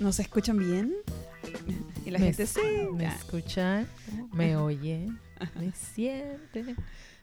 [0.00, 0.94] ¿Nos escuchan bien?
[2.04, 2.60] Y la me, gente sí.
[2.92, 3.86] Me escuchan,
[4.32, 5.18] me oyen,
[5.58, 6.76] me sienten.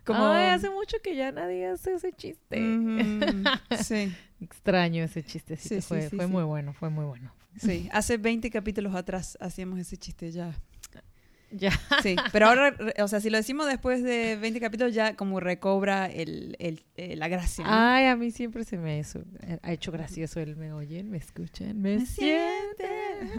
[0.05, 2.57] Como- Ay, hace mucho que ya nadie hace ese chiste.
[3.83, 5.75] Sí, Extraño ese chistecito.
[5.75, 7.33] Sí, sí, fue sí, fue muy bueno, fue muy bueno.
[7.57, 7.89] sí.
[7.91, 10.53] Hace 20 capítulos atrás hacíamos ese chiste ya.
[11.51, 11.71] Ya.
[12.03, 16.07] Sí, pero ahora, o sea, si lo decimos después de 20 capítulos, ya como recobra
[16.07, 17.63] el, el- eh, la gracia.
[17.63, 17.69] ¿no?
[17.73, 19.23] Ay, a mí siempre se me hizo-
[19.61, 23.31] ha hecho gracioso el me oyen, me escuchan, me, Me sienten.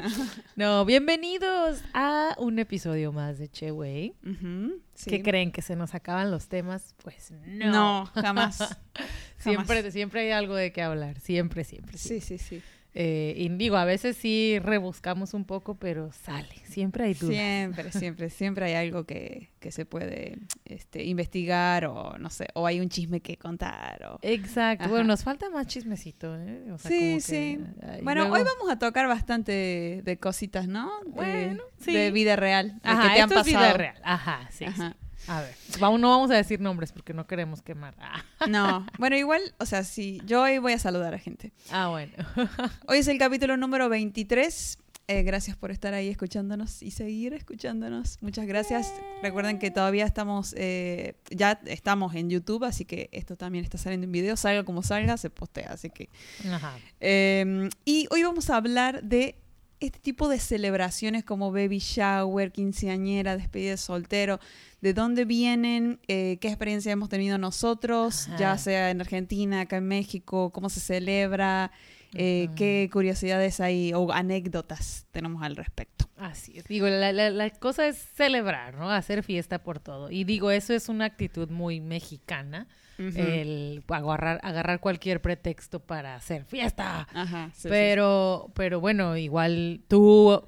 [0.56, 5.10] No, bienvenidos a un episodio más de Che sí.
[5.10, 6.94] ¿Qué creen que se nos acaban los temas?
[7.02, 7.70] Pues no.
[7.70, 8.56] No, jamás.
[9.38, 9.92] siempre, jamás.
[9.92, 11.98] siempre hay algo de qué hablar, siempre, siempre.
[11.98, 12.62] Sí, sí, sí.
[13.00, 17.36] Eh, y digo, a veces sí rebuscamos un poco, pero sale, siempre hay dudas.
[17.36, 22.66] Siempre, siempre, siempre hay algo que, que se puede este, investigar o no sé, o
[22.66, 24.02] hay un chisme que contar.
[24.04, 24.18] O...
[24.22, 24.82] Exacto.
[24.82, 24.90] Ajá.
[24.90, 26.72] Bueno, nos falta más chismecito, ¿eh?
[26.72, 27.58] O sea, Sí, como que, sí.
[27.88, 30.90] ay, Bueno, luego- hoy vamos a tocar bastante de cositas, ¿no?
[31.04, 31.92] De, Bueno, sí.
[31.92, 33.46] de vida real, de Ajá, que te han es pasado.
[33.64, 33.96] vida real.
[34.02, 34.64] Ajá, sí.
[34.64, 34.96] Ajá.
[34.98, 35.07] sí.
[35.28, 37.94] A ver, vamos, no vamos a decir nombres porque no queremos quemar.
[38.00, 41.52] Ah, No, bueno, igual, o sea, sí, yo hoy voy a saludar a gente.
[41.70, 42.12] ah, bueno.
[42.88, 44.78] Hoy es el capítulo número 23.
[45.10, 48.18] Eh, gracias por estar ahí escuchándonos y seguir escuchándonos.
[48.22, 48.92] Muchas gracias.
[49.22, 54.04] Recuerden que todavía estamos, eh, ya estamos en YouTube, así que esto también está saliendo
[54.04, 54.36] en video.
[54.36, 55.72] Salga como salga, se postea.
[55.72, 56.10] Así que.
[56.52, 56.76] Ajá.
[57.00, 59.36] eh, y hoy vamos a hablar de
[59.80, 64.40] este tipo de celebraciones como baby shower, quinceañera, despedida de soltero.
[64.80, 66.00] ¿De dónde vienen?
[66.08, 68.28] Eh, ¿Qué experiencia hemos tenido nosotros?
[68.28, 68.36] Ajá.
[68.38, 71.70] Ya sea en Argentina, acá en México, cómo se celebra.
[72.14, 72.48] Eh.
[72.56, 76.08] ¿Qué curiosidades hay o anécdotas tenemos al respecto?
[76.16, 76.64] Así es.
[76.64, 78.90] Digo, la, la- la cosa es celebrar, ¿no?
[78.90, 80.10] Hacer fiesta por todo.
[80.10, 82.66] Y digo, eso es una actitud muy mexicana.
[82.98, 87.06] El agarrar, agarrar cualquier pretexto para hacer fiesta.
[87.12, 90.42] Ajá, sí, sí, pero, pero bueno, igual tú,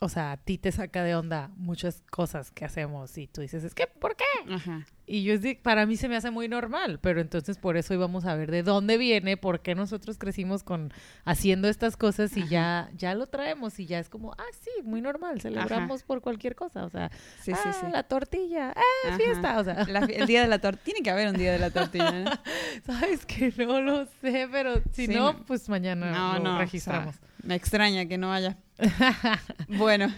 [0.00, 3.64] o sea, a ti te saca de onda muchas cosas que hacemos y tú dices,
[3.64, 4.52] es que, ¿por qué?
[4.52, 4.86] Ajá.
[5.06, 7.92] Y yo, es de- para mí se me hace muy normal, pero entonces por eso
[7.92, 10.92] íbamos a ver de dónde viene, por qué nosotros crecimos con
[11.26, 15.02] haciendo estas cosas y ya, ya lo traemos y ya es como, ah, sí, muy
[15.02, 17.10] normal, celebramos por cualquier cosa, o sea,
[17.42, 17.86] Sí, ah, sí.
[17.92, 20.84] la tortilla, ah, fiesta, o sea, La- el día de la tortilla.
[20.84, 22.10] Tiene que haber un día de la tortilla.
[22.10, 22.30] ¿no?
[22.86, 25.44] sabes que no lo sé, pero si no, no.
[25.44, 27.16] pues mañana lo o sea, registramos.
[27.42, 28.56] me extraña que no haya.
[29.68, 30.12] Bueno,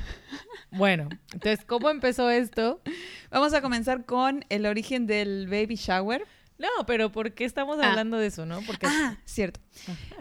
[0.71, 2.81] Bueno, entonces, ¿cómo empezó esto?
[3.37, 6.25] Vamos a comenzar con el origen del baby shower.
[6.59, 7.91] No, pero ¿por qué estamos Ah.
[7.91, 8.63] hablando de eso, no?
[8.63, 9.61] Porque Ah, cierto.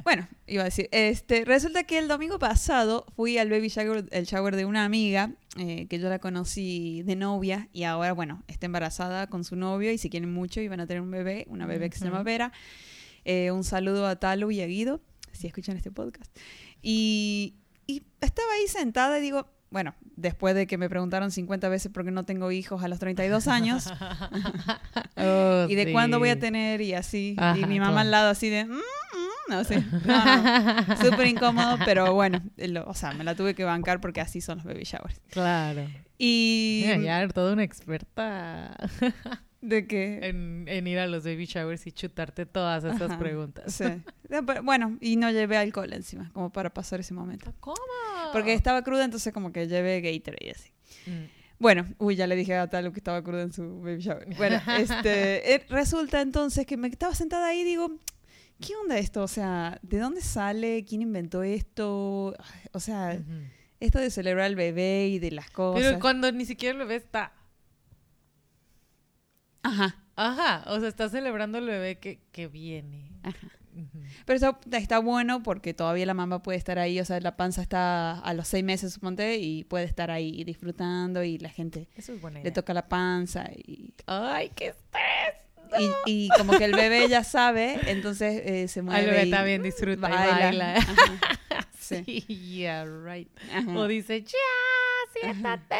[0.04, 4.26] Bueno, iba a decir, este, resulta que el domingo pasado fui al baby shower, el
[4.26, 8.66] shower de una amiga eh, que yo la conocí de novia y ahora, bueno, está
[8.66, 11.66] embarazada con su novio y se quieren mucho y van a tener un bebé, una
[11.66, 12.22] bebé que se llama.
[12.24, 12.52] Vera.
[13.24, 15.00] Eh, un saludo a Talu y a Guido,
[15.32, 16.36] si escuchan este podcast.
[16.82, 17.56] Y,
[17.88, 22.06] y estaba ahí sentada y digo, bueno, después de que me preguntaron 50 veces por
[22.06, 23.92] qué no tengo hijos a los 32 años
[25.18, 25.92] Oh, y de sí.
[25.92, 27.36] cuándo voy a tener y así.
[27.58, 28.00] y mi mamá claro.
[28.00, 28.66] al lado así de...
[28.66, 29.84] "Mm, mm", no sé.
[30.06, 30.98] No, no.
[30.98, 34.58] Súper incómodo, pero bueno, lo- o sea, me la tuve que bancar porque así son
[34.60, 35.20] los baby showers.
[35.30, 35.88] Claro.
[36.18, 36.84] Y...
[36.98, 38.76] Mira, ya toda una experta
[39.62, 40.20] De que...
[40.28, 43.74] en, en ir a los baby showers y chutarte todas esas Ajá, preguntas.
[43.74, 43.86] Sí.
[44.64, 47.54] Bueno, y no llevé alcohol encima, como para pasar ese momento.
[47.60, 47.78] ¿Cómo?
[48.32, 50.72] Porque estaba cruda, entonces como que llevé Gatorade y así.
[51.08, 51.46] Mm.
[51.58, 54.28] Bueno, uy, ya le dije a Talu que estaba cruda en su baby shower.
[54.36, 57.98] Bueno, este, eh, resulta entonces que me estaba sentada ahí y digo,
[58.60, 59.24] ¿qué onda esto?
[59.24, 60.84] O sea, ¿de dónde sale?
[60.86, 62.36] ¿Quién inventó esto?
[62.72, 63.18] O sea,
[63.80, 65.84] esto de celebrar al bebé y de las cosas.
[65.84, 67.34] Pero cuando ni siquiera el bebé está.
[69.66, 73.12] Ajá, Ajá, o sea, está celebrando el bebé que, que viene.
[73.24, 73.48] ajá.
[74.26, 77.62] Pero eso está bueno porque todavía la mamá puede estar ahí, o sea, la panza
[77.62, 82.14] está a los seis meses, suponte, y puede estar ahí disfrutando y la gente Eso
[82.14, 85.92] es buena le toca la panza y, Ay, qué estrés.
[86.06, 89.32] y, y como que el bebé ya sabe, entonces eh, se mueve El bebé y
[89.32, 90.40] también disfruta y baila.
[90.46, 90.76] baila.
[90.78, 90.96] Ajá.
[91.78, 92.04] Sí.
[92.04, 92.22] Sí,
[92.56, 93.30] yeah, right.
[93.54, 93.78] Ajá.
[93.78, 95.76] O dice, ya, siéntate,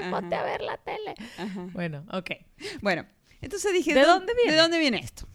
[0.00, 0.10] Ajá.
[0.10, 1.14] ponte a ver la tele.
[1.72, 2.30] Bueno, ok.
[2.80, 3.06] Bueno,
[3.40, 4.52] entonces dije, ¿De ¿dó- dónde viene?
[4.52, 5.26] ¿De dónde viene esto?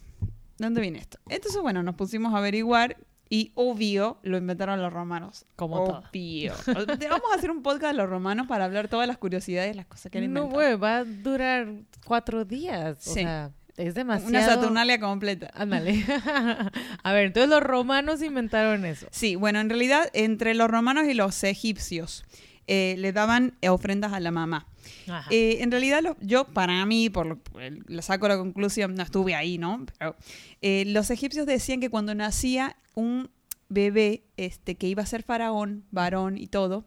[0.58, 1.18] ¿De dónde viene esto?
[1.28, 2.96] Entonces, bueno, nos pusimos a averiguar
[3.30, 5.46] Y obvio, lo inventaron los romanos.
[5.56, 6.02] Como todo.
[6.10, 6.52] obvio.
[6.66, 10.12] Vamos a hacer un podcast de los romanos para hablar todas las curiosidades, las cosas
[10.12, 10.54] que han No, inventado.
[10.54, 11.72] güey, va a durar
[12.04, 12.98] cuatro días.
[12.98, 13.20] O Sí.
[13.22, 14.28] sea, es demasiado.
[14.28, 15.50] Una Saturnalia completa.
[15.54, 16.04] Ándale.
[17.02, 19.06] a ver, entonces los romanos inventaron eso.
[19.10, 22.24] Sí, bueno, en realidad entre los romanos y los egipcios
[22.66, 24.66] eh, le daban ofrendas a la mamá.
[25.30, 27.26] Eh, en realidad, lo- yo, para mí, por
[27.86, 29.84] lo, saco la conclusión, no estuve ahí, ¿no?
[29.98, 30.16] Pero
[30.60, 33.30] eh, los egipcios decían que cuando nacía un
[33.68, 36.86] bebé este, que iba a ser faraón, varón y todo,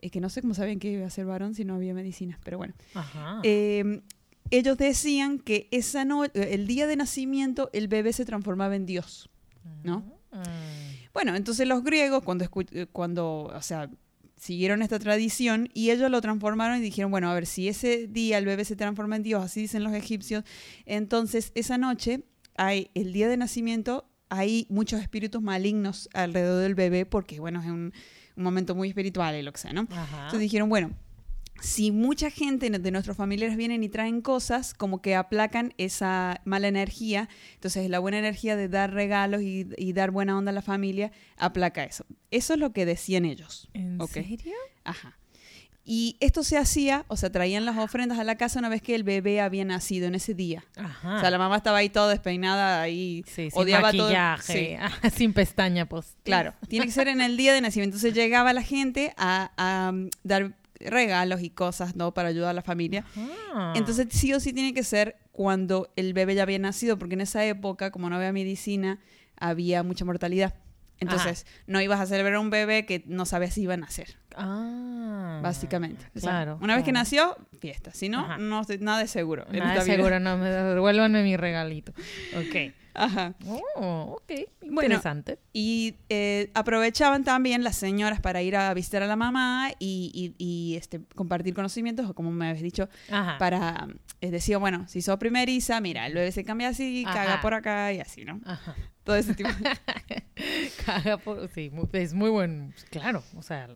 [0.00, 2.38] eh, que no sé cómo sabían que iba a ser varón si no había medicina,
[2.44, 2.74] pero bueno.
[2.94, 3.40] Ajá.
[3.44, 4.02] Eh,
[4.50, 9.28] ellos decían que esa no, el día de nacimiento el bebé se transformaba en Dios,
[9.84, 10.00] ¿no?
[10.32, 10.42] Mm.
[11.12, 13.90] Bueno, entonces los griegos, cuando, eh, cuando o sea,
[14.38, 18.38] siguieron esta tradición y ellos lo transformaron y dijeron, bueno, a ver, si ese día
[18.38, 20.44] el bebé se transforma en Dios, así dicen los egipcios,
[20.86, 22.24] entonces esa noche,
[22.56, 27.66] hay el día de nacimiento, hay muchos espíritus malignos alrededor del bebé porque, bueno, es
[27.66, 27.92] un,
[28.36, 29.86] un momento muy espiritual y lo que sea, ¿no?
[29.90, 30.16] Ajá.
[30.16, 30.92] Entonces dijeron, bueno,
[31.60, 36.68] si mucha gente de nuestros familiares vienen y traen cosas, como que aplacan esa mala
[36.68, 40.62] energía, entonces la buena energía de dar regalos y, y dar buena onda a la
[40.62, 42.04] familia, aplaca eso.
[42.30, 43.68] Eso es lo que decían ellos.
[43.74, 44.54] ¿En serio?
[44.84, 45.18] Ajá.
[45.90, 48.94] Y esto se hacía, o sea, traían las ofrendas a la casa una vez que
[48.94, 50.62] el bebé había nacido en ese día.
[50.76, 51.16] Ajá.
[51.16, 54.02] O sea, la mamá estaba ahí toda despeinada, ahí Sí, sin odiaba todo.
[54.02, 54.76] maquillaje, Sí.
[55.02, 56.14] ah, sin pestaña, pues.
[56.24, 57.96] Claro, tiene que ser en el día de nacimiento.
[57.96, 62.12] Entonces llegaba la gente a, a, um, dar regalos y cosas, ¿no?
[62.14, 63.04] Para ayudar a la familia.
[63.54, 63.72] Ah.
[63.76, 67.20] Entonces sí o sí tiene que ser cuando el bebé ya había nacido, porque en
[67.22, 68.98] esa época, como no había medicina,
[69.36, 70.54] había mucha mortalidad.
[71.00, 75.38] Entonces, no ibas a celebrar un bebé que no sabías si iba a nacer, Ah.
[75.44, 76.04] básicamente.
[76.16, 76.58] O sea, Claro.
[76.60, 77.92] Una vez que nació, fiesta.
[77.94, 78.38] Si no, Ajá.
[78.38, 79.46] no nada de seguro.
[79.52, 81.92] Nada seguro, no me devuélvanme mi regalito.
[82.36, 82.72] Ok.
[83.04, 83.34] Ajá.
[83.76, 84.32] Oh, ok.
[84.62, 85.38] Bueno, Interesante.
[85.52, 90.44] Y eh, aprovechaban también las señoras para ir a visitar a la mamá y, y-
[90.44, 93.38] y, este, compartir conocimientos, o como me habéis dicho, Ajá.
[93.38, 93.88] para
[94.20, 97.14] eh, decir, bueno, si sos primeriza, mira, el bebé se cambia así, Ajá.
[97.24, 98.40] caga por acá y así, ¿no?
[98.44, 98.74] Ajá.
[99.04, 99.48] Todo ese tipo.
[100.86, 102.74] Caga por- Sí, es muy buen.
[102.90, 103.68] Claro, o sea,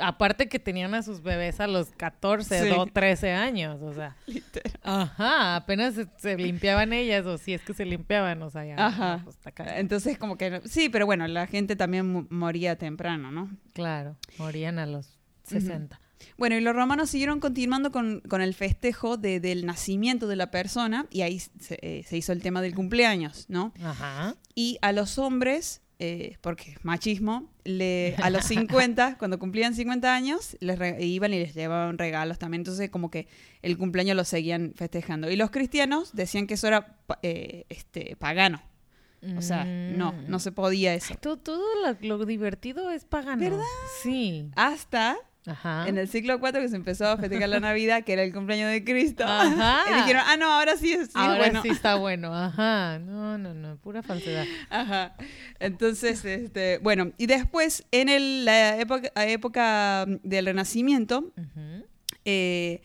[0.00, 2.68] Aparte que tenían a sus bebés a los 14, Sí.
[2.68, 4.16] do- 13 años, o sea.
[4.26, 4.72] Literal.
[4.82, 8.74] Ajá, apenas se, se limpiaban ellas, o si es que se limpiaban, o sea, ya.
[8.86, 9.20] Ajá.
[9.24, 9.36] pues.
[9.76, 13.50] Entonces, como que, sí, pero bueno, la gente también moría temprano, ¿no?
[13.72, 16.00] Claro, morían a los 60.
[16.38, 20.50] Bueno, y los romanos siguieron continuando con, con el festejo de- del nacimiento de la
[20.50, 23.72] persona y ahí se, eh, se hizo el tema del cumpleaños, ¿no?
[23.82, 24.34] Ajá.
[24.54, 30.56] Y a los hombres, eh, porque machismo, le, a los 50, cuando cumplían 50 años,
[30.60, 32.60] les re- iban y les llevaban regalos también.
[32.60, 33.28] Entonces, como que
[33.62, 35.30] el cumpleaños lo seguían festejando.
[35.30, 38.62] Y los cristianos decían que eso era eh, este, pagano.
[39.36, 40.28] O sea, no, Mm.
[40.28, 41.14] no se podía eso.
[41.16, 41.64] Todo, todo
[42.00, 43.42] lo, lo divertido es pagano.
[43.42, 43.64] ¿Verdad?
[44.02, 44.50] Sí.
[44.54, 45.16] Hasta
[45.46, 45.86] Ajá.
[45.88, 48.70] en el siglo IV que se empezó a festejar la Navidad, que era el cumpleaños
[48.70, 49.24] de Cristo.
[49.26, 49.82] Ajá.
[49.90, 51.62] Y dijeron, ah, no, ahora sí es, sí Ahora bueno.
[51.62, 52.34] sí está bueno.
[52.34, 52.98] Ajá.
[52.98, 53.76] No, no, no.
[53.76, 54.44] Pura falsedad.
[54.70, 55.14] Ajá.
[55.60, 61.32] Entonces, este, bueno, y después, en el- la época, época del Renacimiento,
[62.24, 62.82] eh,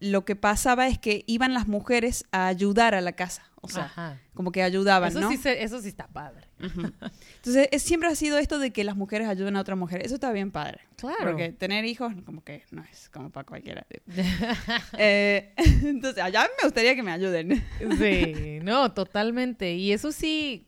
[0.00, 3.50] lo que pasaba es que iban las mujeres a ayudar a la casa.
[3.64, 4.18] O sea, Ajá.
[4.34, 5.30] como que ayudaban, Eso, ¿no?
[5.30, 6.46] sí se- eso sí está padre.
[6.60, 10.06] Entonces, es- siempre ha sido esto de que las mujeres ayuden a otras mujeres.
[10.06, 10.80] Eso está bien padre.
[10.96, 11.16] Claro.
[11.22, 13.86] Porque tener hijos, como que no es como para cualquiera.
[14.98, 15.52] Eh,
[15.84, 17.64] entonces, allá me gustaría que me ayuden.
[17.98, 19.74] Sí, no, totalmente.
[19.74, 20.66] Y eso sí,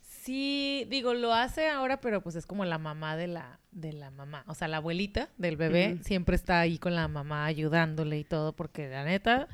[0.00, 4.10] sí, digo, lo hace ahora, pero pues es como la mamá de la, de la
[4.10, 4.44] mamá.
[4.46, 6.04] O sea, la abuelita del bebé Ujú.
[6.04, 9.48] siempre está ahí con la mamá ayudándole y todo, porque la neta,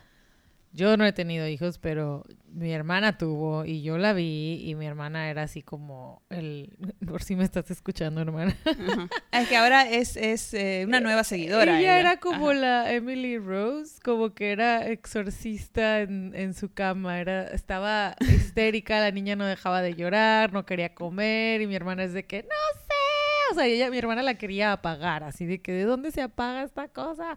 [0.75, 4.87] yo no he tenido hijos, pero mi hermana tuvo y yo la vi y mi
[4.87, 6.77] hermana era así como el,
[7.07, 8.57] por si me estás escuchando, hermana.
[8.65, 9.09] Ajá.
[9.31, 11.79] Es que ahora es, es eh, una nueva seguidora.
[11.79, 12.59] Ella era como Ajá.
[12.59, 19.13] la Emily Rose, como que era exorcista en, en su cama, era, estaba histérica, la
[19.13, 22.81] niña no dejaba de llorar, no quería comer, y mi hermana es de que, no
[22.81, 26.23] sé, o sea, ella, mi hermana la quería apagar, así de que, ¿de dónde se
[26.23, 27.37] apaga esta cosa?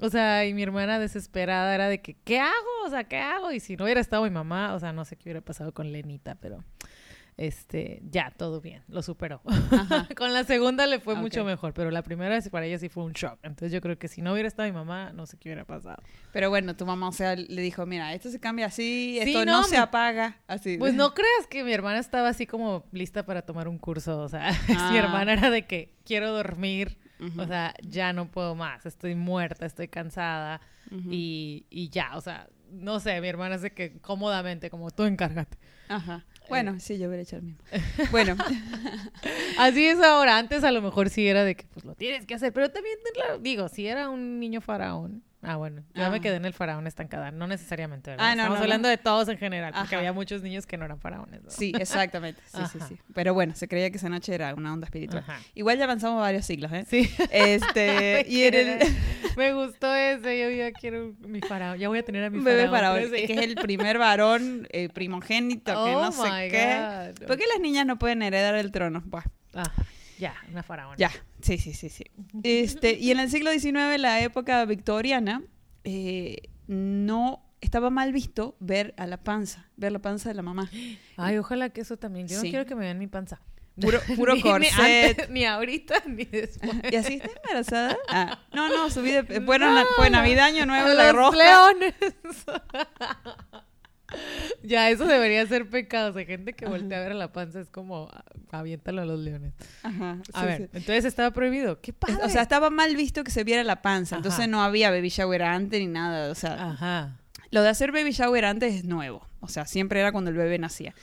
[0.00, 2.52] O sea, y mi hermana desesperada era de que, ¿qué hago?
[2.86, 3.52] O sea, ¿qué hago?
[3.52, 5.92] Y si no hubiera estado mi mamá, o sea, no sé qué hubiera pasado con
[5.92, 6.64] Lenita, pero...
[7.38, 9.40] Este, ya, todo bien, lo superó.
[10.18, 13.12] Con la segunda le fue mucho mejor, pero la primera para ella sí fue un
[13.12, 13.38] shock.
[13.42, 16.02] Entonces yo creo que si no hubiera estado mi mamá, no sé qué hubiera pasado.
[16.32, 19.46] Pero bueno, tu mamá, o sea, le dijo, mira, esto se cambia así, Sí, esto
[19.46, 20.76] no, no, se apaga, así.
[20.76, 24.28] Pues no creas que mi hermana estaba así como lista para tomar un curso, o
[24.28, 24.98] sea, mi Ah.
[24.98, 26.98] hermana era de que quiero dormir,
[27.38, 30.60] O sea, ya no puedo más, estoy muerta, estoy cansada
[31.10, 35.58] y, y ya, o sea, no sé, mi hermana de que cómodamente, como tú encárgate.
[35.88, 36.24] Ajá.
[36.48, 37.62] Bueno, sí, yo hubiera hecho el mismo.
[38.10, 38.36] Bueno,
[39.58, 40.38] Así es ahora.
[40.38, 42.98] Antes a lo mejor sí era de que pues lo tienes que hacer, pero también
[43.40, 45.22] digo, si era un niño faraón.
[45.44, 46.10] Ah, bueno, ya Ah.
[46.10, 48.24] me quedé en el faraón estancada, no necesariamente, ¿verdad?
[48.26, 48.90] Ah, no, Estamos no, hablando no.
[48.90, 49.98] de todos en general, porque Ajá.
[49.98, 51.40] había muchos niños que no eran faraones.
[51.48, 52.40] sí, exactamente.
[52.46, 52.86] Sí, sí, Ajá.
[52.88, 52.98] sí.
[53.12, 55.24] Pero bueno, se creía que esa noche era una onda espiritual.
[55.26, 55.40] Ajá.
[55.54, 56.84] Igual ya avanzamos varios siglos, ¿eh?
[56.88, 57.10] Sí.
[57.32, 58.78] Este, y en el
[59.36, 62.44] Me gustó ese, yo ya quiero mi faraón, ya voy a tener a mi un
[62.44, 63.00] bebé faraón.
[63.00, 63.26] faraón, sí.
[63.26, 67.14] que es el primer varón eh, primogénito que Oh no sé qué.
[67.26, 69.02] ¿Por qué las niñas no pueden heredar el trono?
[69.06, 69.70] Buah, Ah,
[70.18, 70.96] ya, una faraón.
[70.98, 71.10] ya,
[71.42, 72.04] sí, sí, sí, sí.
[72.42, 75.42] Este, y en el siglo XIX, la época victoriana,
[75.84, 80.70] eh, no estaba mal visto ver a la panza, ver la panza de la mamá.
[81.16, 82.26] Ay, ojalá que eso también.
[82.28, 82.46] Yo Sí.
[82.46, 83.40] no quiero que me vean mi panza.
[83.80, 84.74] Puro, puro Ni- Ni, corset.
[85.20, 86.72] antes, ni ahorita, ni después.
[86.90, 87.96] ¿Y así está embarazada?
[88.08, 91.36] Ah, no, no, su vida fue, na- fue Navidad, Año Nuevo, Los la roja.
[91.36, 91.94] leones.
[94.62, 96.10] ya, eso debería ser pecado.
[96.10, 99.06] O sea, gente que voltea a ver a la panza es como, ah, aviéntalo a
[99.06, 99.54] los leones.
[99.82, 100.62] Ajá, A sí, ver, sí.
[100.72, 101.80] entonces estaba prohibido.
[101.80, 102.18] ¿Qué padre?
[102.24, 104.48] O sea, estaba mal visto que se viera la panza, entonces Ajá.
[104.48, 106.30] no había baby shower antes ni nada.
[106.30, 107.18] O sea, Ajá.
[107.50, 109.26] lo de hacer baby shower antes es nuevo.
[109.40, 110.94] O sea, siempre era cuando el bebé nacía.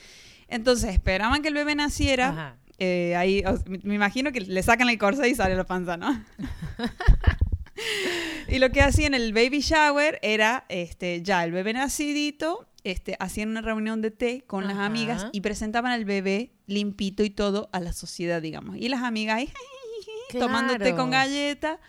[0.48, 2.30] Entonces, esperaban que el bebé naciera.
[2.30, 2.56] Ajá.
[2.80, 5.98] eh, ahí, o- me me imagino que le sacan el corset y sale la panza,
[5.98, 6.24] ¿no?
[8.48, 13.16] y lo que hacían en el baby shower era, este, ya el bebé nacidito, este,
[13.20, 17.70] hacían una reunión de té con las amigas y presentaban al bebé limpito y todo
[17.72, 18.78] a la sociedad, digamos.
[18.78, 19.50] Y las amigas ahí
[20.40, 21.80] tomando té con galleta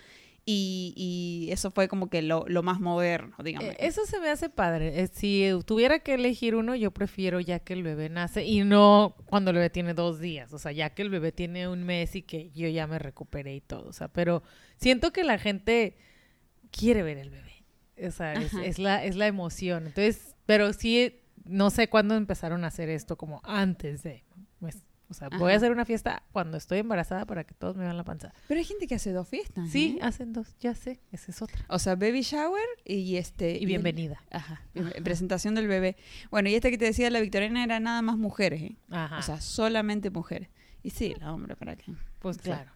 [0.47, 3.71] y, y eso fue como que lo, lo más moderno, digamos.
[3.71, 5.01] Eh, Eso se me hace padre.
[5.03, 9.15] Eh, Si tuviera que elegir uno, yo prefiero ya que el bebé nace y no
[9.27, 10.53] cuando el bebé tiene dos días.
[10.53, 13.55] O sea, ya que el bebé tiene un mes y que yo ya me recuperé
[13.55, 13.89] y todo.
[13.89, 14.43] O sea, pero
[14.77, 15.97] siento que la gente
[16.73, 17.65] quiere ver el bebé.
[18.09, 19.87] O sea, es, es la, es la emoción.
[19.87, 21.15] Entonces, pero sí,
[21.45, 24.25] no sé cuándo empezaron a hacer esto, como antes de.
[24.59, 27.85] pues, o sea, voy a hacer una fiesta cuando estoy embarazada para que todos me
[27.85, 28.33] vean la panza.
[28.49, 29.71] Pero hay gente que hace dos fiestas.
[29.71, 30.05] Sí, ¿eh?
[30.05, 31.65] hacen dos, ya sé, esa es otra.
[31.69, 33.59] O sea, baby shower y este...
[33.59, 34.21] Y bienvenida.
[34.33, 34.61] Ajá,
[35.05, 35.97] presentación del bebé.
[36.33, 38.77] Bueno, y esta que te decía, la victoriana era nada más mujeres, ¿eh?
[38.91, 39.19] Ajá.
[39.19, 40.49] O sea, solamente mujeres.
[40.83, 41.93] Y sí, la hombre, ¿para qué?
[42.19, 42.73] pues claro.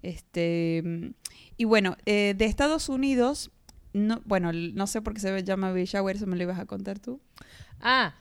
[0.00, 1.12] Este,
[1.58, 3.50] y bueno, eh, de Estados Unidos,
[3.94, 6.66] no, bueno, no sé por qué se llama baby shower, eso me lo ibas a
[6.66, 7.20] contar tú.
[7.80, 8.14] Ah,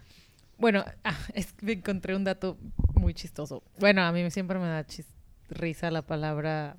[0.57, 2.57] bueno, ah, es que me encontré un dato
[2.95, 3.63] muy chistoso.
[3.79, 5.07] Bueno, a mí siempre me da chis-
[5.49, 6.77] risa la palabra,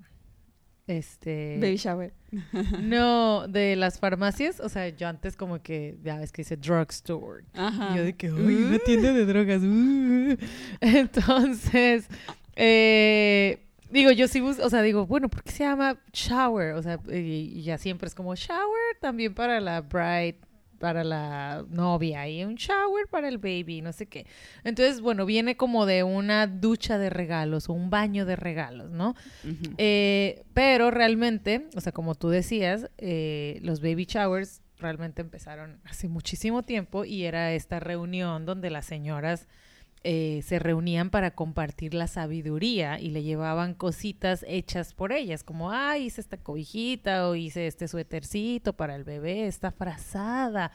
[0.86, 2.14] este, Baby shower.
[2.82, 4.60] no, de las farmacias.
[4.60, 7.44] O sea, yo antes como que, ya ves que dice drugstore.
[7.54, 7.90] Ajá.
[7.92, 9.62] Y yo de que, uy, una tienda de drogas.
[9.62, 10.36] uh".
[10.80, 12.06] Entonces,
[12.54, 13.63] eh,
[13.94, 16.74] digo, yo sí busco, o sea, digo, bueno, ¿por qué se llama shower?
[16.74, 20.38] O sea, y, y ya siempre es como shower también para la bride,
[20.80, 24.26] para la novia y un shower para el baby, no sé qué.
[24.64, 29.14] Entonces, bueno, viene como de una ducha de regalos o un baño de regalos, ¿no?
[29.78, 36.08] Eh, pero realmente, o sea, como tú decías, eh, los baby showers realmente empezaron hace
[36.08, 39.46] muchísimo tiempo y era esta reunión donde las señoras
[40.04, 45.70] eh, se reunían para compartir la sabiduría y le llevaban cositas hechas por ellas, como,
[45.72, 50.72] ay, hice esta cobijita o hice este suétercito para el bebé, esta frazada.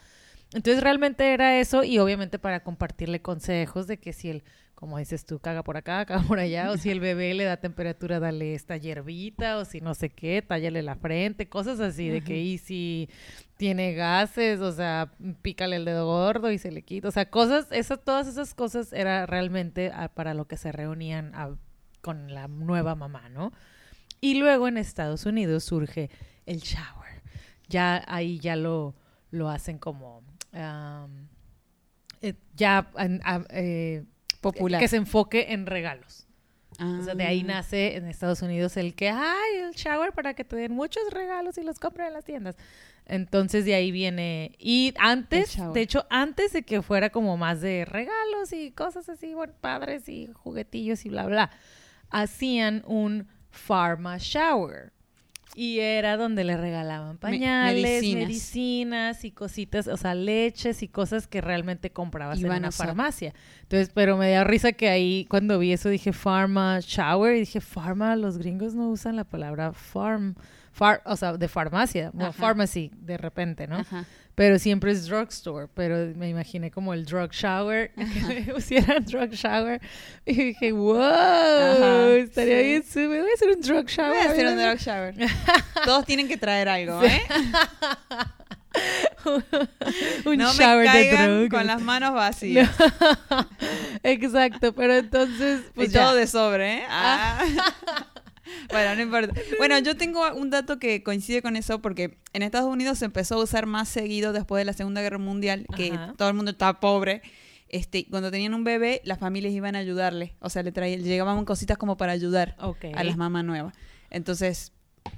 [0.51, 4.43] Entonces realmente era eso y obviamente para compartirle consejos de que si el,
[4.79, 7.57] como dices tú, caga por acá, caga por allá, o si el bebé le da
[7.57, 12.21] temperatura, dale esta hierbita, o si no sé qué, tállale la frente, cosas así, de
[12.23, 13.09] que y si
[13.57, 17.67] tiene gases, o sea, pícale el dedo gordo y se le quita, o sea, cosas,
[17.71, 21.57] esas, todas esas cosas era realmente ah, para lo que se reunían a-
[21.99, 23.51] con la nueva mamá, ¿no?
[24.21, 26.09] Y luego en Estados Unidos surge
[26.45, 27.21] el shower.
[27.67, 28.95] Ya ahí ya lo,
[29.31, 30.23] lo hacen como
[32.21, 32.89] eh, ya
[33.49, 34.03] eh,
[34.41, 34.79] Popular.
[34.79, 36.25] que se enfoque en regalos.
[36.81, 37.47] O sea, de ahí Ah.
[37.47, 41.57] nace en Estados Unidos el que, ay, el shower para que te den muchos regalos
[41.57, 42.55] y los compren en las tiendas.
[43.05, 44.55] Entonces de ahí viene.
[44.59, 49.33] Y antes, de hecho, antes de que fuera como más de regalos y cosas así,
[49.33, 51.49] bueno, padres y juguetillos y bla, bla,
[52.11, 54.93] hacían un pharma shower.
[55.61, 58.27] Y era donde le regalaban pañales, medicinas.
[58.29, 59.25] medicinas.
[59.25, 63.33] y cositas, o sea, leches y cosas que realmente comprabas Iban en una farmacia.
[63.63, 67.59] Entonces, pero me dio risa que ahí cuando vi eso dije pharma shower y dije
[67.59, 70.35] pharma, los gringos no usan la palabra farm,
[70.79, 72.31] far, o sea, de farmacia, o Ajá.
[72.31, 73.79] pharmacy de repente, ¿no?
[73.79, 74.05] Ajá.
[74.33, 79.31] Pero siempre es drugstore, pero me imaginé como el drug shower, que me pusieran drug
[79.31, 79.81] shower
[80.25, 82.63] y dije, wow, Ajá, estaría sí.
[82.63, 84.09] bien, sí, me voy a hacer un drug shower.
[84.11, 85.15] Voy a hacer un drug shower.
[85.85, 87.21] Todos tienen que traer algo, ¿eh?
[90.25, 91.49] un no shower me de drogas.
[91.49, 92.69] con las manos vacías.
[94.03, 96.03] Exacto, pero entonces, pues y ya.
[96.05, 96.83] todo de sobre, ¿eh?
[96.89, 97.43] Ah.
[98.69, 99.33] Bueno, no importa.
[99.57, 103.35] Bueno, yo tengo un dato que coincide con eso porque en Estados Unidos se empezó
[103.35, 106.13] a usar más seguido después de la Segunda Guerra Mundial, que Ajá.
[106.17, 107.21] todo el mundo estaba pobre.
[107.67, 110.35] Este, cuando tenían un bebé, las familias iban a ayudarle.
[110.39, 112.55] O sea, le traían, llegaban cositas como para ayudar
[112.95, 113.75] a las mamás nuevas.
[114.09, 114.71] Entonces,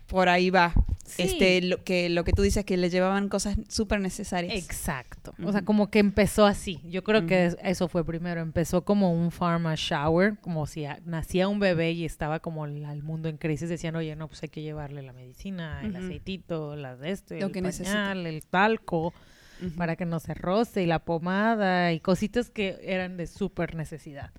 [0.07, 0.73] por ahí va.
[1.05, 1.23] Sí.
[1.23, 4.53] Este, lo que, lo que tú dices, que le llevaban cosas súper necesarias.
[4.55, 5.33] Exacto.
[5.43, 6.79] O sea, como que empezó así.
[6.89, 8.39] Yo creo que eso fue primero.
[8.39, 12.85] Empezó como un pharma shower, como si a- nacía un bebé y estaba como el,
[12.85, 13.67] el mundo en crisis.
[13.67, 17.47] Decían, oye, no, pues hay que llevarle la medicina, el aceitito, las de este, Lo
[17.47, 17.91] el que necesita.
[17.93, 19.13] pañal, el talco,
[19.77, 24.31] Para que no se roce, y la pomada, y cositas que eran de súper necesidad.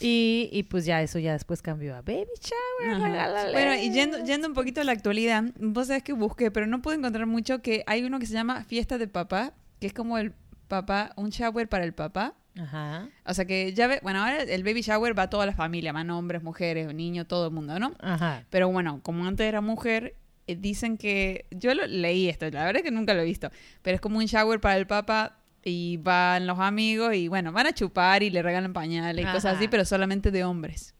[0.00, 3.52] Y, y pues ya eso ya después cambió a baby shower.
[3.52, 6.82] Bueno, y yendo, yendo un poquito a la actualidad, vos sabés que busqué, pero no
[6.82, 10.18] pude encontrar mucho que hay uno que se llama Fiesta de Papá, que es como
[10.18, 10.32] el
[10.68, 12.34] papá, un shower para el papá.
[12.58, 15.52] Ajá, O sea que ya ve, bueno, ahora el baby shower va a toda la
[15.52, 17.94] familia, van hombres, mujeres, niños, todo el mundo, ¿no?
[18.00, 18.44] ajá.
[18.48, 20.14] Pero bueno, como antes era mujer,
[20.46, 23.50] dicen que, yo lo, leí esto, la verdad es que nunca lo he visto,
[23.82, 27.66] pero es como un shower para el papá y van los amigos y bueno, van
[27.66, 30.95] a chupar y le regalan pañales y cosas así, pero solamente de hombres.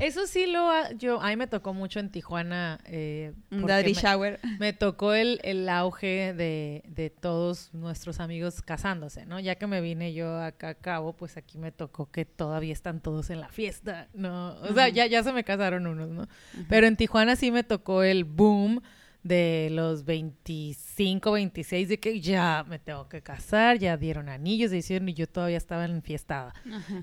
[0.00, 3.94] Eso sí lo ha- yo a mí me tocó mucho en Tijuana eh, porque daddy
[3.94, 4.40] me- shower.
[4.58, 9.38] Me tocó el, el auge de, de todos nuestros amigos casándose, ¿no?
[9.38, 13.00] Ya que me vine yo acá a cabo, pues aquí me tocó que todavía están
[13.00, 14.54] todos en la fiesta, ¿no?
[14.62, 16.26] O sea, ya, ya se me casaron unos, ¿no?
[16.68, 18.82] Pero en Tijuana sí me tocó el boom
[19.24, 24.76] de los 25, 26, de que ya me tengo que casar, ya dieron anillos, se
[24.76, 26.52] hicieron y yo todavía estaba enfiestada.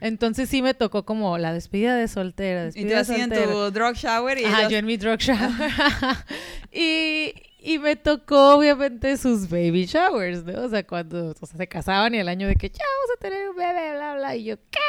[0.02, 3.52] Entonces sí me tocó como la despedida de soltera, Y despedida de hacían soltera.
[3.52, 5.72] tu drug shower y Ajá, ellos- yo en mi drug shower.
[6.72, 10.62] y, y me tocó, obviamente, sus baby showers, ¿no?
[10.66, 13.20] O sea, cuando o sea, se casaban y el año de que ya vamos a
[13.20, 14.36] tener un bebé, bla, bla.
[14.36, 14.80] Y yo, ¿qué?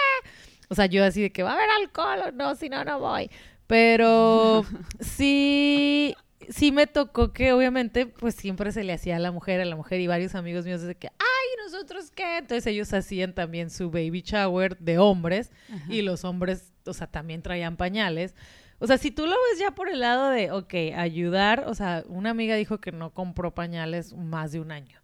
[0.69, 2.99] O sea, yo así de que va a haber alcohol o no, si no, no
[3.01, 3.31] voy.
[3.67, 4.65] Pero
[5.01, 6.15] sí,
[6.51, 9.77] sí me tocó que, obviamente, pues siempre se le hacía a la mujer, a la
[9.77, 12.39] mujer y varios amigos míos de que, ay, ¿nosotros qué?
[12.39, 15.85] Entonces ellos hacían también su baby shower de hombres Ajá.
[15.93, 18.35] y los hombres, o sea, también traían pañales.
[18.79, 22.03] O sea, si tú lo ves ya por el lado de, ok, ayudar, o sea,
[22.09, 25.03] una amiga dijo que no compró pañales más de un año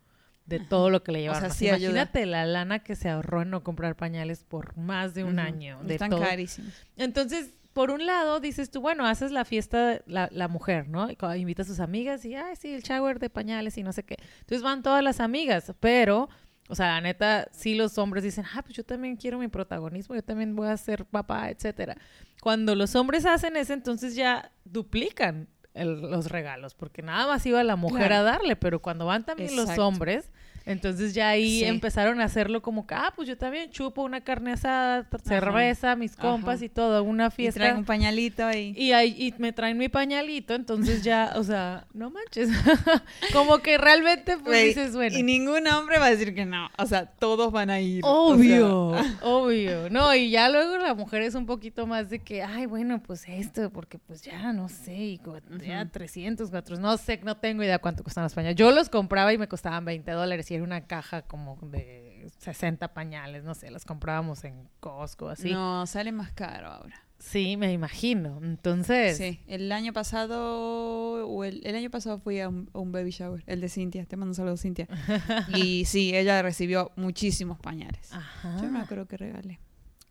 [0.48, 1.44] de todo lo que le llevaron.
[1.44, 1.90] O sea, sí ayuda.
[1.90, 5.78] imagínate la lana que se ahorró en no comprar pañales por más de un año.
[5.82, 6.20] De Están todo.
[6.20, 6.72] carísimos.
[6.96, 11.08] Entonces, por un lado, dices tú, bueno, haces la fiesta, la, la mujer, ¿no?
[11.12, 14.02] Y invita a sus amigas y, ay, sí, el shower de pañales y no sé
[14.02, 14.16] qué.
[14.40, 16.28] Entonces van todas las amigas, pero,
[16.68, 20.16] o sea, la neta, sí los hombres dicen, ah, pues yo también quiero mi protagonismo,
[20.16, 21.96] yo también voy a ser papá, etcétera.
[22.42, 27.62] Cuando los hombres hacen eso, entonces ya duplican el- los regalos, porque nada más iba
[27.62, 28.14] la mujer Claro.
[28.16, 30.32] a darle, pero cuando van también los hombres,
[30.68, 31.64] entonces ya ahí Sí.
[31.64, 36.14] empezaron a hacerlo como que, ah, pues yo también chupo una carne asada, cerveza, mis
[36.16, 36.64] compas Ajá.
[36.64, 37.60] y todo, una Y fiesta.
[37.60, 38.74] traen un pañalito ahí.
[38.76, 42.50] Y, ahí, y me traen mi pañalito, entonces ya, o sea, no manches.
[43.32, 45.16] como que realmente pues dices, bueno.
[45.16, 46.68] Y ningún hombre va a decir que no.
[46.78, 48.02] O sea, todos van a ir.
[48.04, 49.90] O Obvio, sea, obvio.
[49.90, 53.24] No, y ya luego la mujer es un poquito más de que, ay, bueno, pues
[53.28, 55.20] esto, porque pues ya no sé, y
[55.66, 55.90] ya Ujú.
[55.92, 58.56] 300, 400, no sé, no tengo idea cuánto cuestan los pañales.
[58.56, 62.92] Yo los compraba y me costaban 20 dólares y era una caja como de 60
[62.94, 65.50] pañales, no sé, los comprábamos en Costco, así.
[65.52, 67.00] No, sale más caro ahora.
[67.18, 68.38] Sí, me imagino.
[68.42, 72.92] Entonces, Sí, el año pasado, o el, el año pasado fui a un, a un
[72.92, 74.86] baby shower, el de Cintia, te mando un saludo Cintia.
[75.56, 78.12] y sí, ella recibió muchísimos pañales.
[78.12, 78.58] Ajá.
[78.62, 79.58] Yo no creo que regalé.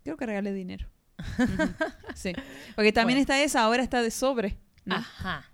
[0.04, 0.86] Creo que regalé dinero.
[2.14, 2.32] Sí,
[2.74, 3.20] porque también Bueno.
[3.20, 4.58] está esa, ahora está de sobre.
[4.84, 4.96] ¿no?
[4.96, 5.44] Ajá.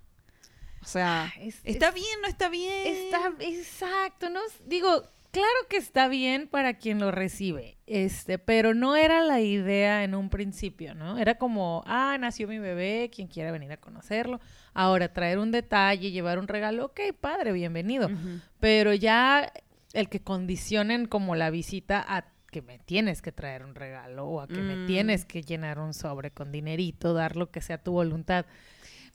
[0.84, 2.86] O sea, Es- ¿está es- bien no está bien?
[2.86, 8.94] Está, exacto, no digo, claro que está bien para quien lo recibe, este, pero no
[8.96, 11.18] era la idea en un principio, ¿no?
[11.18, 14.40] Era como, ah, nació mi bebé, quien quiera venir a conocerlo.
[14.74, 18.10] Ahora, traer un detalle, llevar un regalo, ok, padre, bienvenido.
[18.60, 19.50] Pero ya
[19.92, 24.40] el que condicionen como la visita a que me tienes que traer un regalo o
[24.40, 24.86] a que me Mm.
[24.86, 28.46] tienes que llenar un sobre con dinerito, dar lo que sea tu voluntad.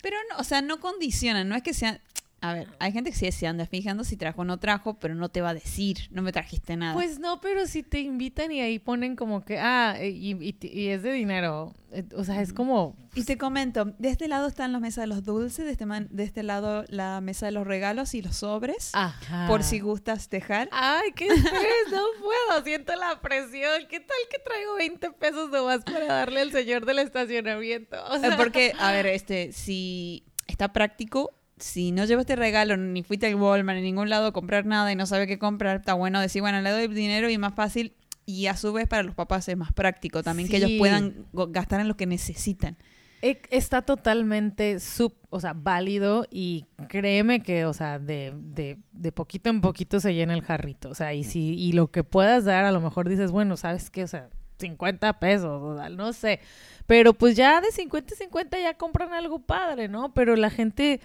[0.01, 1.99] Pero, no, o sea, no condicionan, no es que sean...
[2.41, 5.13] A ver, hay gente que sí se anda fijando si trajo o no trajo, pero
[5.13, 6.93] no te va a decir, no me trajiste nada.
[6.93, 10.55] Pues no, pero si te invitan y ahí ponen como que, ah, eh, y, y-
[10.61, 11.73] y es de dinero.
[11.91, 12.95] eh, O sea, es como...
[13.15, 16.07] Y te comento, de este lado están las mesas de los dulces, de este, man-
[16.11, 19.47] de este lado la mesa de los regalos y los sobres, Ajá.
[19.47, 20.69] por si gustas dejar.
[20.71, 23.81] Ay, qué estrés, no puedo, siento la presión.
[23.89, 27.97] ¿Qué tal que traigo 20 pesos nomás para darle al señor del estacionamiento?
[28.11, 33.03] O Eh, sea, Porque, a ver, este, si está práctico, si no llevaste regalo, ni
[33.03, 35.93] fuiste al Walmart, en ningún lado a comprar nada y no sabe qué comprar, está
[35.93, 37.93] bueno decir, bueno, le doy dinero y más fácil
[38.25, 41.79] y a su vez para los papás es más práctico también que ellos puedan gastar
[41.81, 42.77] en lo que necesitan.
[43.21, 49.11] E- Está totalmente sub, o sea, válido y créeme que, o sea, de, de, de
[49.11, 50.89] poquito en poquito se llena el jarrito.
[50.89, 53.89] O sea, y si, y lo que puedas dar, a lo mejor dices, bueno, ¿sabes
[53.89, 54.03] qué?
[54.03, 56.39] O sea, 50 pesos, o sea, no sé.
[56.85, 60.13] Pero pues ya de 50 y 50 ya compran algo padre, ¿no?
[60.13, 61.01] Pero la gente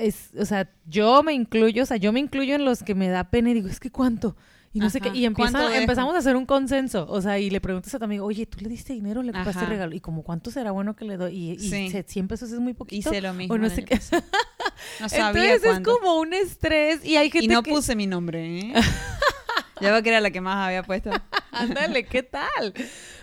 [0.00, 3.08] es, o sea, yo me incluyo, o sea, yo me incluyo en los que me
[3.08, 4.36] da pena y digo, es que cuánto.
[4.72, 5.10] Y no sé Ajá.
[5.12, 8.04] qué, y empieza- empezamos a hacer un consenso, o sea, y le preguntas a tu
[8.04, 9.96] amigo, oye, ¿tú le diste dinero o le compraste regalo?
[9.96, 11.34] Y como, ¿cuánto será bueno que le doy?
[11.36, 11.90] Y, y Sí.
[11.90, 13.10] se- 100 pesos es muy poquito.
[13.10, 13.54] Hice lo mismo.
[13.54, 13.98] o no sé qué.
[15.00, 15.90] No sabía Entonces cuánto.
[15.90, 17.70] es como un estrés y hay gente Y no que...
[17.70, 18.72] puse mi nombre, ¿eh?
[19.80, 21.10] ya veo que era la que más había puesto.
[21.52, 22.72] Ándale, ¿qué tal?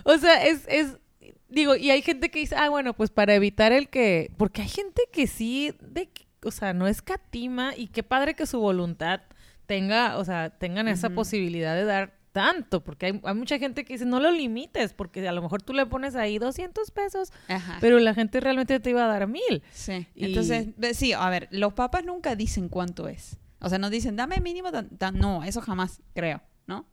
[0.04, 0.98] O sea, es, es,
[1.50, 4.68] digo, y hay gente que dice, ah, bueno, pues para evitar el que, porque hay
[4.70, 9.22] gente que sí, de, que- o sea, no escatima y qué padre que su voluntad
[9.66, 13.94] tenga, o sea, tengan esa posibilidad de dar tanto, porque hay, hay mucha gente que
[13.94, 17.78] dice, no lo limites, porque a lo mejor tú le pones ahí 200 pesos, Ajá.
[17.82, 19.64] pero la gente realmente te iba a dar mil.
[19.72, 20.08] Sí.
[20.14, 23.38] Y- Entonces, sí, a ver, los papás nunca dicen cuánto es.
[23.60, 26.86] O sea, no dicen, dame mínimo tan, tan- No, eso jamás creo, ¿no?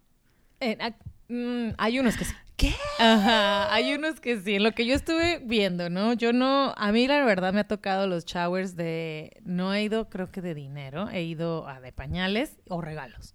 [0.61, 0.95] Eh, ah,
[1.29, 2.33] mm, hay unos que sí.
[2.57, 2.73] ¿Qué?
[3.01, 4.59] Ajá, hay unos que sí.
[4.59, 6.12] Lo que yo estuve viendo, ¿no?
[6.12, 10.09] Yo no, a mí la verdad me ha tocado los showers de, no he ido
[10.09, 13.35] creo que de dinero, he ido a de pañales o regalos.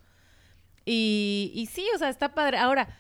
[0.86, 2.58] Y, y sí, o sea, está padre.
[2.58, 2.96] Ahora,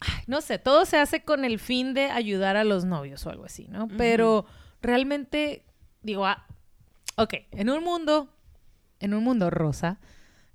[0.00, 3.30] ay, no sé, todo se hace con el fin de ayudar a los novios o
[3.30, 3.88] algo así, ¿no?
[3.98, 4.46] Pero
[4.80, 5.64] realmente,
[6.00, 6.46] digo, ah,
[7.16, 8.34] ok, en un mundo,
[9.00, 10.00] en un mundo rosa,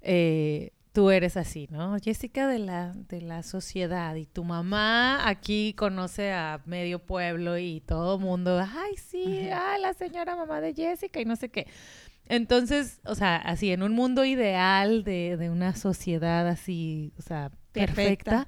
[0.02, 1.96] eh, tú eres así, ¿no?
[2.04, 7.82] Jessica de la, de la sociedad y tu mamá aquí conoce a medio pueblo y
[7.82, 11.68] todo mundo, ay, sí, ay, la señora mamá de Jessica y no sé qué.
[12.26, 17.52] Entonces, o sea, así, en un mundo ideal de, de una sociedad así, o sea,
[17.74, 18.48] perfecta,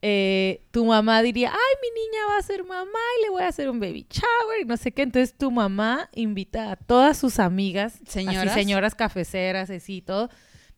[0.00, 3.48] eh, tu mamá diría, ay, mi niña va a ser mamá y le voy a
[3.48, 5.02] hacer un baby shower y no sé qué.
[5.02, 8.52] Entonces tu mamá invita a todas sus amigas, Señoras.
[8.52, 10.30] así, señoras cafeceras, así y todo,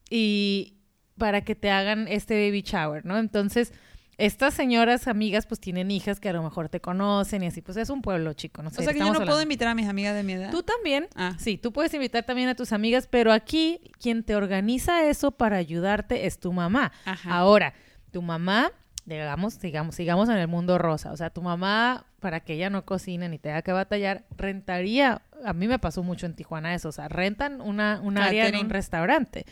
[0.08, 0.78] y
[1.18, 3.18] para que te hagan este baby shower, ¿no?
[3.18, 3.72] Entonces,
[4.18, 7.76] estas señoras amigas pues tienen hijas que a lo mejor te conocen y así, pues
[7.76, 8.80] es un pueblo chico, no sé.
[8.80, 10.50] o sea que yo no puedo invitar a mis amigas de mi edad.
[10.50, 11.08] Tú también.
[11.16, 11.34] Ah.
[11.38, 15.56] Sí, tú puedes invitar también a tus amigas, pero aquí quien te organiza eso para
[15.56, 16.92] ayudarte es tu mamá.
[17.04, 17.34] Ajá.
[17.34, 17.74] Ahora,
[18.10, 18.70] tu mamá,
[19.06, 21.10] digamos, digamos, sigamos en el mundo rosa.
[21.10, 25.52] O sea, tu mamá, para que ella no cocine ni tenga que batallar, rentaría, a
[25.52, 28.70] mí me pasó mucho en Tijuana eso, o sea, rentan una, un área en un
[28.70, 29.46] restaurante.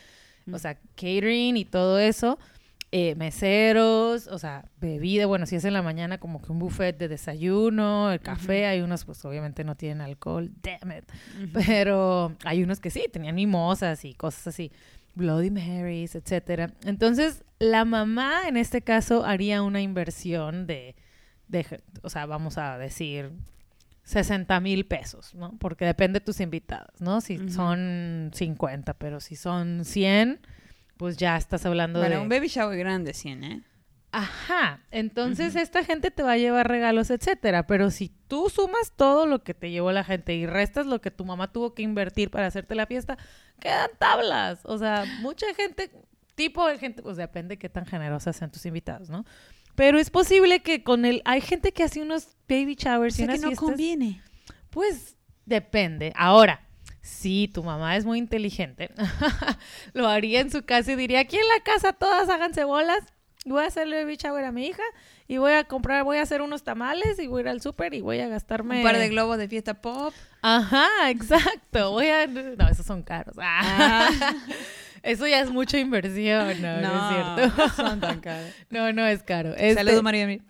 [0.53, 2.39] O sea, catering y todo eso.
[2.93, 6.99] eh, meseros, o sea, bebida, bueno, si es en la mañana como que un buffet
[6.99, 11.05] de desayuno, el café, hay unos pues obviamente no tienen alcohol, damn it,
[11.53, 14.73] pero hay unos que sí, tenían mimosas y cosas así,
[15.15, 16.73] Bloody Marys, etcétera.
[16.85, 20.97] Entonces, la mamá en este caso haría una inversión de,
[21.47, 23.31] de o sea, vamos a decir
[24.05, 25.57] 60 mil pesos, ¿no?
[25.59, 27.21] Porque depende de tus invitadas, ¿no?
[27.21, 30.41] Si son 50, pero si son 100,
[30.97, 32.23] pues ya estás hablando Bueno, de...
[32.23, 33.63] un baby shower grande, 100, ¿eh?
[34.13, 39.25] Ajá, entonces esta gente te va a llevar regalos, etcétera, pero si tú sumas todo
[39.25, 42.29] lo que te llevó la gente y restas lo que tu mamá tuvo que invertir
[42.29, 43.17] para hacerte la fiesta,
[43.61, 44.63] quedan tablas.
[44.65, 45.93] O sea, mucha gente,
[46.35, 49.25] tipo de gente, pues depende qué tan generosas sean tus invitados, ¿no?
[49.75, 53.17] Pero es posible que con el, hay gente que hace unos baby O showers y
[53.19, 54.23] sea que unas no fiestas, conviene.
[54.71, 56.13] pues depende.
[56.17, 56.67] Ahora,
[57.01, 58.91] si tu mamá es muy inteligente,
[59.95, 63.05] lo haría en su casa y diría, aquí en la casa todas háganse bolas.
[63.47, 64.83] Voy a hacerle baby shower a mi hija
[65.27, 67.95] y voy a comprar, voy a hacer unos tamales y voy a ir al súper
[67.95, 68.79] y voy a gastarme...
[68.79, 70.13] Un par de globos de fiesta pop.
[70.43, 71.93] Ajá, exacto.
[71.93, 72.27] Voy a...
[72.27, 73.37] No, esos son caros.
[73.41, 74.11] Ah.
[75.03, 77.69] Eso ya es mucha inversión, no, no, es cierto.
[77.75, 78.51] son tan caros.
[78.71, 79.55] No, no es caro.
[79.55, 80.23] Este- Saludos, María.
[80.25, 80.43] Emil.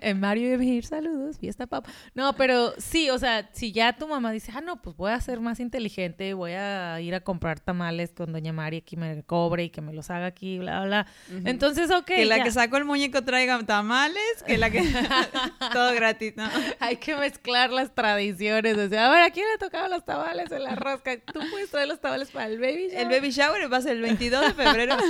[0.00, 1.86] en Mario Emir, saludos, fiesta pop.
[2.14, 5.20] No, pero sí, o sea, si ya tu mamá dice, ah, no, pues voy a
[5.20, 9.64] ser más inteligente, voy a ir a comprar tamales con Doña Mari que me cobre
[9.64, 11.06] y que me los haga aquí, bla, bla.
[11.44, 12.04] Entonces, ok.
[12.04, 12.44] que la ya.
[12.44, 14.82] que sacó el muñeco traiga tamales, que la que...
[15.72, 16.48] Todo gratis, ¿no?
[16.80, 18.76] Hay que mezclar las tradiciones.
[18.76, 21.18] O sea, a ver, ¿a quién le tocaban los tamales en la rosca?
[21.20, 22.84] ¿Tú puedes traer los tamales para el baby?
[22.84, 23.08] El shower?
[23.08, 24.96] baby shower va a ser el 22 de febrero.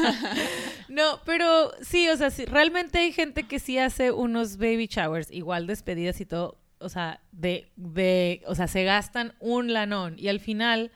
[0.89, 5.31] No, pero sí, o sea, sí, realmente hay gente que sí hace unos baby showers,
[5.31, 10.29] igual despedidas y todo, o sea, de, de, o sea, se gastan un lanón y
[10.29, 10.91] al final,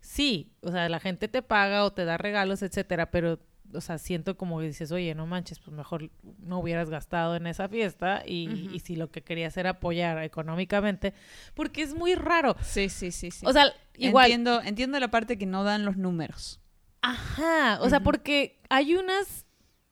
[0.00, 3.38] sí, o sea, la gente te paga o te da regalos, etcétera, pero,
[3.72, 7.46] o sea, siento como que dices, oye, no manches, pues mejor no hubieras gastado en
[7.46, 11.12] esa fiesta y, y si lo que querías era apoyar económicamente,
[11.54, 12.56] porque es muy raro.
[12.62, 13.44] Sí, sí, sí, sí.
[13.46, 16.60] O sea, igual, Entiendo, entiendo la parte que no dan los números.
[17.06, 19.44] Ajá, o sea, porque hay unas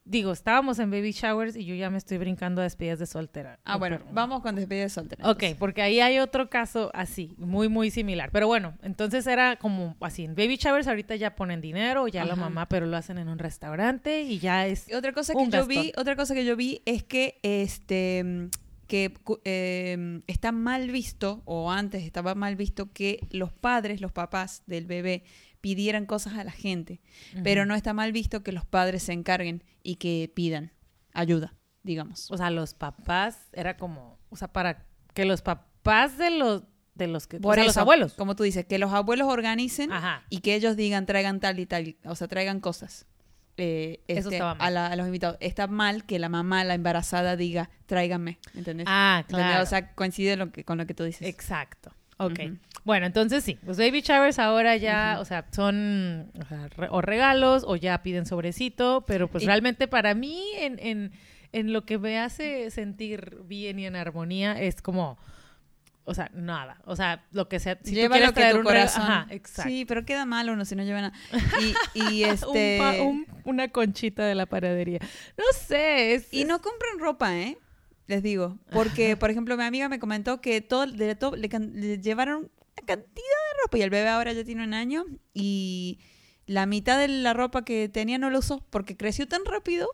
[0.04, 3.60] digo, estábamos en baby showers y yo ya me estoy brincando a despedidas de soltera.
[3.64, 5.24] Ah, No, bueno, pero- vamos con despedida de soltera.
[5.30, 5.58] Ok, entonces.
[5.58, 8.30] porque ahí hay otro caso así, muy, muy similar.
[8.32, 12.34] Pero bueno, entonces era como así, en baby showers ahorita ya ponen dinero, ya la
[12.34, 14.88] mamá, pero lo hacen en un restaurante y ya es...
[14.88, 15.68] Y otra cosa que yo gastón.
[15.68, 18.48] vi, otra cosa que yo vi es que este
[18.88, 24.64] que eh, está mal visto o antes estaba mal visto que los padres, los papás
[24.66, 25.22] del bebé
[25.62, 27.00] pidieran cosas a la gente,
[27.42, 30.72] pero no está mal visto que los padres se encarguen y que pidan
[31.14, 32.30] ayuda, digamos.
[32.30, 37.06] O sea, los papás era como, o sea, para que los papás de los de
[37.06, 38.12] los que Por o sea, eso, los abuelos.
[38.14, 40.24] como tú dices, que los abuelos organicen Ajá.
[40.28, 43.06] y que ellos digan traigan tal y tal, o sea, traigan cosas.
[43.56, 44.66] eh, Eso este, estaba mal.
[44.66, 45.38] A, la- a los invitados.
[45.40, 48.86] Está mal que la mamá, la embarazada, diga tráiganme, ¿entendés?
[48.90, 49.46] Ah, ¿Entendés?
[49.46, 49.62] claro.
[49.62, 51.26] O sea, coincide lo que, con lo que tú dices.
[51.26, 51.94] Exacto.
[52.26, 52.40] Ok.
[52.84, 57.00] Bueno, entonces sí, los baby showers ahora ya, o sea, son o, sea, re- o
[57.00, 61.12] regalos o ya piden sobrecito, pero pues Y- realmente para mí en, en,
[61.52, 65.16] en lo que me hace sentir bien y en armonía es como,
[66.04, 66.78] o sea, nada.
[66.84, 67.78] O sea, lo que sea.
[67.84, 69.02] Si Lleva tú lo que traer tu un corazón.
[69.02, 69.70] Ajá, exacto.
[69.70, 71.14] Sí, pero queda mal uno si no lleva nada.
[71.94, 72.78] Y, y Un este.
[72.80, 74.98] pa- un- una conchita de la panadería.
[75.38, 76.34] No sé, es...
[76.34, 77.56] Y no compren ropa, ¿eh?
[78.06, 78.58] Les digo.
[78.72, 82.38] Porque, por ejemplo, mi amiga me comentó que todo, de todo le, can- le llevaron
[82.40, 85.98] una cantidad de ropa y el bebé ahora ya tiene un año y
[86.46, 89.88] la mitad de la ropa que tenía no lo usó porque creció tan rápido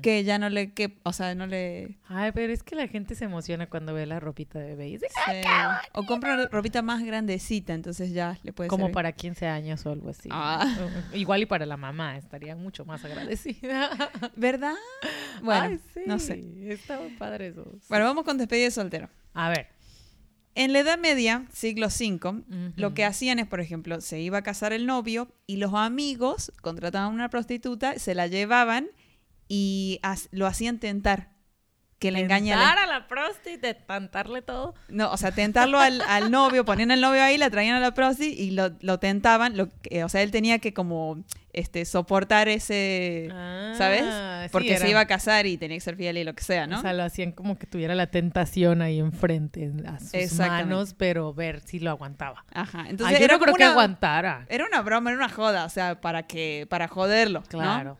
[0.00, 1.98] que ya no le, que, o sea, no le...
[2.06, 4.88] Ay, pero es que la gente se emociona cuando ve la ropita de bebé.
[4.88, 5.42] y dice, se-
[5.94, 8.94] o compra ropita más grandecita, entonces ya le puede como servir.
[8.94, 10.28] para 15 años o algo así.
[10.32, 10.72] Ah.
[11.14, 13.90] Igual y para la mamá, estaría mucho más agradecida.
[14.36, 14.74] ¿Verdad?
[15.42, 16.44] Bueno, Ay, sí, no sé.
[16.72, 17.64] Está muy padre eso.
[17.88, 19.08] Bueno, vamos con despedida de soltero.
[19.34, 19.68] A ver.
[20.58, 22.42] En la Edad Media, siglo V,
[22.74, 26.50] lo que hacían es, por ejemplo, se iba a casar el novio y los amigos
[26.62, 28.88] contrataban una prostituta, se la llevaban
[29.46, 30.00] y
[30.32, 31.30] lo hacían tentar.
[32.00, 32.60] Que le engañara.
[32.60, 34.74] Tentar a la prosti, de tentarle todo.
[34.88, 37.92] No, o sea, tentarlo al, al novio, ponían al novio ahí, la traían a la
[37.92, 39.56] prosti y lo, lo tentaban.
[39.56, 43.28] Lo, que- o sea, él tenía que como este soportar ese,
[43.76, 44.02] ¿sabes?
[44.04, 46.34] Ah, sí, Porque era- se iba a casar y tenía que ser fiel y lo
[46.34, 46.78] que sea, ¿no?
[46.78, 51.34] O sea, lo hacían como que tuviera la tentación ahí enfrente a sus manos, pero
[51.34, 52.44] ver si lo aguantaba.
[52.52, 52.84] Ajá.
[52.88, 54.46] Entonces, yo era no creo como que una- aguantara.
[54.48, 57.98] Era una broma, era una joda, o sea, para que para joderlo, ¿no?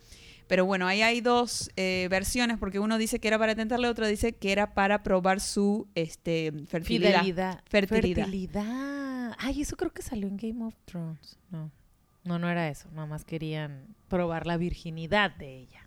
[0.48, 4.06] Pero bueno, ahí hay dos eh, versiones, porque uno dice que era para tentarle, otro
[4.06, 7.20] dice que era para probar su este, fertilidad.
[7.20, 7.62] Fidelidad.
[7.68, 8.24] Fertilidad.
[8.24, 9.32] Fertilidad.
[9.38, 11.38] Ay, eso creo que salió en Game of Thrones.
[11.50, 11.70] No.
[12.24, 12.88] No, no era eso.
[12.92, 15.86] Nomás querían probar la virginidad de ella.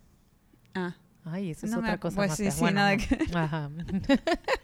[0.74, 0.96] Ah,
[1.26, 2.52] Ay, eso es No otra cosa pues más sí, fea.
[2.52, 3.04] sí, Bueno, nada no.
[3.08, 3.70] que- Ajá.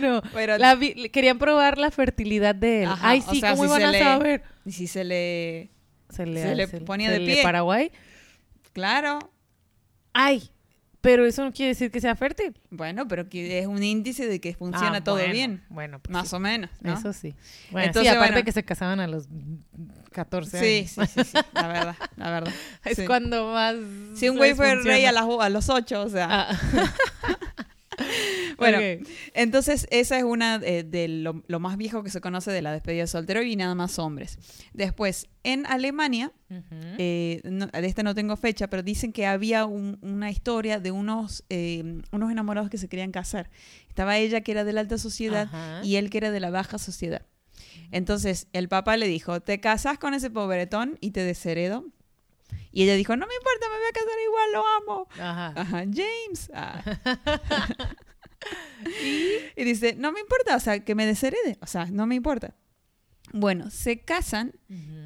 [0.00, 0.22] no.
[0.32, 2.88] pero La vi- querían probar la fertilidad de él.
[2.88, 4.42] Ajá, Ay, o sí, sea, ¿cómo si iban a le- saber?
[4.64, 5.70] y si se le...
[6.10, 7.42] Se le, se le se- ponía se de le pie.
[7.42, 7.90] Paraguay.
[8.72, 9.18] Claro,
[10.14, 10.50] Ay,
[11.00, 12.54] pero eso no quiere decir que sea fértil.
[12.70, 16.12] bueno, pero que es un índice de que funciona Ah, todo bueno, bien, Bueno, pues
[16.12, 16.36] más sí.
[16.36, 16.94] o menos, ¿no?
[16.94, 17.34] Eso sí.
[17.70, 18.44] Bueno, Entonces, sí, aparte bueno.
[18.44, 19.26] que se casaban a los
[20.12, 21.10] 14 Sí, años.
[21.10, 22.52] sí, sí, sí, la verdad, la verdad.
[22.84, 23.74] Es cuando más.
[24.14, 24.96] Si un güey fue funciona.
[24.96, 26.28] rey a, las- a los ocho, o sea...
[26.50, 26.92] Ah.
[28.58, 28.78] Bueno.
[29.34, 32.72] Entonces, esa es una eh, de lo, lo más viejo que se conoce de la
[32.72, 34.38] despedida de soltero y nada más hombres.
[34.72, 36.32] Después, en Alemania,
[36.98, 40.90] eh, no- de esta no tengo fecha, pero dicen que había un- una historia de
[40.90, 43.50] unos, eh, unos enamorados que se querían casar.
[43.88, 45.48] Estaba ella que era de la alta sociedad
[45.84, 47.22] y él que era de la baja sociedad.
[47.90, 51.86] Entonces, el papá le dijo, ¿te casas con ese pobretón y te desheredo?
[52.72, 55.08] Y ella dijo, no me importa, me voy a casar igual, lo amo.
[55.14, 55.52] Ajá.
[55.60, 56.50] Ajá, James.
[56.54, 57.96] Ah.
[59.56, 62.54] y dice, no me importa, o sea, que me desherede, o sea, no me importa.
[63.32, 64.52] Bueno, se casan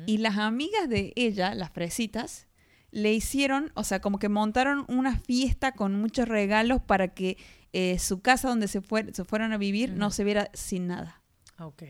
[0.07, 2.47] y las amigas de ella, las fresitas,
[2.91, 7.37] le hicieron, o sea, como que montaron una fiesta con muchos regalos para que
[7.73, 11.23] eh, su casa donde se, fue- se fueron a vivir no se viera sin nada.
[11.59, 11.83] Ok.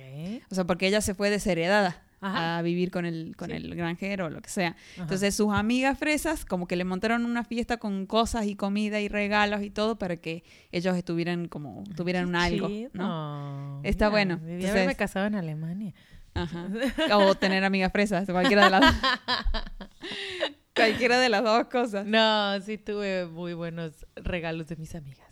[0.51, 2.59] O sea, porque ella se fue desheredada Ajá.
[2.59, 3.57] a vivir con el, con Sí.
[3.57, 4.70] el granjero o lo que sea.
[4.70, 5.02] Ajá.
[5.02, 9.09] Entonces sus amigas fresas como que le montaron una fiesta con cosas y comida y
[9.09, 12.90] regalos y todo para que ellos estuvieran como, tuvieran algo, Chido.
[12.94, 13.81] ¿no?
[13.85, 14.37] Está bueno.
[14.38, 15.94] Debí Entonces- haberme casado en Alemania.
[16.35, 16.68] Ajá.
[17.14, 18.94] O tener amigas fresas, cualquiera de las dos.
[20.74, 22.07] cualquiera de las dos cosas.
[22.07, 25.26] No, sí tuve muy buenos regalos de mis amigas.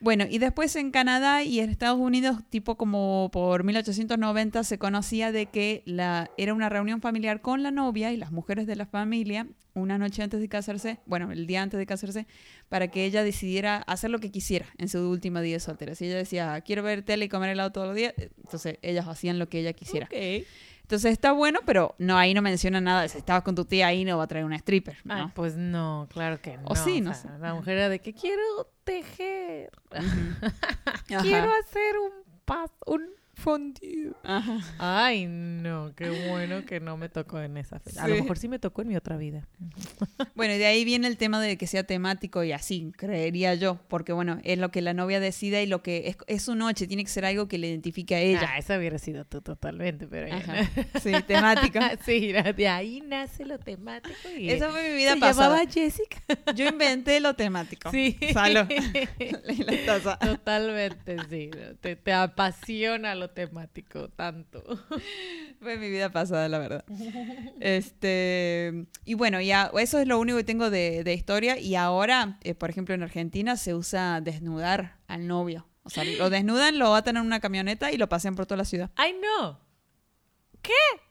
[0.00, 5.32] Bueno, y después en Canadá y en Estados Unidos, tipo como por 1890, se conocía
[5.32, 8.86] de que la, era una reunión familiar con la novia y las mujeres de la
[8.86, 12.26] familia una noche antes de casarse, bueno, el día antes de casarse,
[12.68, 15.94] para que ella decidiera hacer lo que quisiera en su último día soltera.
[15.94, 19.38] Si ella decía, quiero ver tele y comer helado todos los días, entonces ellas hacían
[19.38, 20.06] lo que ella quisiera.
[20.06, 20.46] Ok.
[20.84, 23.08] Entonces está bueno, pero no, ahí no menciona nada.
[23.08, 25.14] Si estabas con tu tía ahí no va a traer una stripper, ¿no?
[25.14, 26.64] Ay, pues no, claro que no.
[26.66, 27.38] O sí, no sea, sé.
[27.38, 28.42] La mujer era de que quiero
[28.84, 29.70] tejer.
[31.06, 32.12] Quiero hacer un
[32.44, 34.12] pas, un fondue.
[34.22, 34.58] Ajá.
[34.78, 38.02] Ay, no, qué bueno que no me tocó en esa fecha.
[38.04, 39.46] A lo mejor sí me tocó en mi otra vida.
[40.34, 43.78] Bueno, y de ahí viene el tema de que sea temático y así, creería yo,
[43.88, 46.86] porque bueno, es lo que la novia decida y lo que es, es su noche,
[46.88, 48.50] tiene que ser algo que le identifique a ella.
[48.52, 50.62] Ah, esa hubiera sido tú totalmente, pero ya Ajá.
[50.62, 51.00] no.
[51.02, 51.78] Sí, temático.
[52.04, 54.14] Sí, de ahí nace lo temático.
[54.36, 55.48] Y Esa fue mi vida se pasada.
[55.56, 56.18] llamaba Jessica.
[56.54, 57.90] Yo inventé lo temático.
[57.90, 58.18] Sí.
[58.32, 58.66] Salud.
[59.66, 60.18] la taza.
[60.18, 61.50] Totalmente, sí.
[61.80, 64.62] Te, te apasiona lo temático tanto.
[65.60, 66.84] Fue mi vida pasada, la verdad.
[67.60, 71.58] Este, y bueno, ya eso es lo único que tengo de, de historia.
[71.58, 75.66] Y ahora, eh, por ejemplo, en Argentina se usa desnudar al novio.
[75.84, 78.64] O sea, lo desnudan, lo atan en una camioneta y lo pasean por toda la
[78.64, 78.90] ciudad.
[78.96, 79.60] ¡Ay, no!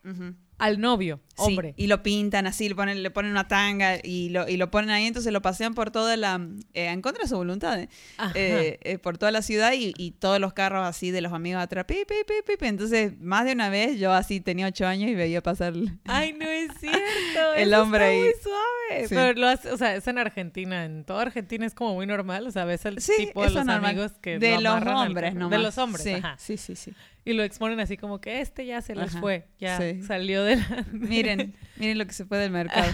[0.04, 0.36] Ujú.
[0.60, 1.74] Al novio, Sí, hombre.
[1.78, 4.92] y lo pintan así, le ponen, le ponen una tanga y lo, y lo ponen
[4.92, 6.36] ahí, entonces lo pasean por toda la...
[6.74, 7.89] eh, en contra de su voluntad, ¿eh?
[8.36, 11.62] Eh, eh, por toda la ciudad y, y todos los carros así de los amigos
[11.62, 12.66] atrás, pi, pi, pi, pi.
[12.68, 15.74] Entonces, más de una vez yo así tenía ocho años y veía pasar...
[16.06, 17.54] Ay, no es cierto.
[17.58, 18.20] El hombre ahí.
[18.20, 19.08] muy suave.
[19.08, 19.16] Sí.
[19.16, 20.86] Pero lo hace, o sea, es en Argentina.
[20.86, 22.46] En toda Argentina es como muy normal.
[22.48, 23.86] O sea, ves el Sí, tipo de los normal.
[23.92, 25.39] amigos que de lo los al hombres, carro.
[25.39, 26.36] no De los hombres, sí, ajá.
[26.38, 26.94] sí, sí, sí.
[27.26, 29.48] Y lo exponen así como que este ya se les Ajá, fue.
[29.58, 30.04] Ya sí.
[30.04, 30.86] salió de la...
[30.92, 32.92] Miren, miren lo que se puede del mercado.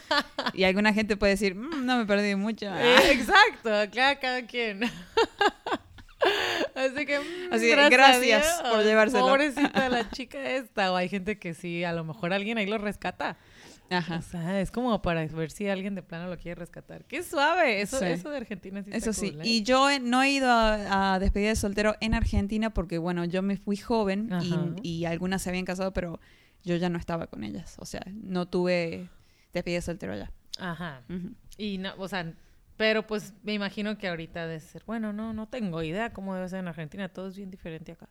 [0.52, 2.66] y alguna gente puede decir, "Mm, no me perdí mucho.
[2.66, 4.80] Eh, exacto, cada, cada quien.
[6.74, 8.72] Así que, mm, Así gracias, gracias Dios.
[8.72, 9.26] por llevárselo.
[9.26, 10.92] Pobrecita la chica esta.
[10.92, 13.36] O hay gente que sí, a lo mejor alguien ahí lo rescata.
[13.90, 14.16] Ajá.
[14.18, 17.04] O sea, es como para ver si alguien de plano lo quiere rescatar.
[17.06, 17.80] ¡Qué suave!
[17.80, 18.04] Eso, Sí.
[18.06, 19.44] eso de Argentina sí está Eso sí, cool, ¿eh?
[19.46, 23.40] y yo no he ido a, a despedida de soltero en Argentina porque, bueno, yo
[23.42, 24.28] me fui joven
[24.82, 26.20] y, y algunas se habían casado, pero
[26.64, 27.76] yo ya no estaba con ellas.
[27.78, 29.08] O sea, no tuve
[29.54, 30.32] despedida de soltero allá.
[30.58, 31.02] Ajá.
[31.56, 32.34] Y no, o sea,
[32.76, 36.48] pero pues me imagino que ahorita debe ser, bueno, no, no tengo idea cómo debe
[36.48, 38.08] ser en Argentina, todo es bien diferente acá.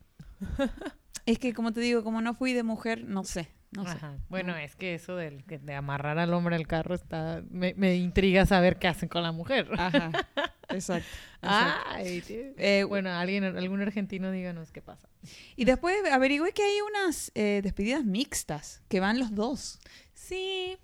[1.26, 3.50] Es que, como te digo, como no fui de mujer, no sé.
[3.72, 3.92] No sé.
[3.92, 4.18] Ajá.
[4.30, 8.46] Bueno, es que eso del, de amarrar al hombre al carro está, me, me intriga
[8.46, 9.68] saber qué hacen con la mujer.
[9.78, 10.10] Ajá,
[10.70, 11.08] exacto.
[11.42, 11.90] exacto.
[11.90, 12.24] Ay.
[12.58, 15.10] Eh, bueno, alguien, algún argentino díganos qué pasa.
[15.56, 19.80] Y después averigüé que hay unas eh, despedidas mixtas, que van los dos.
[20.14, 20.78] Sí.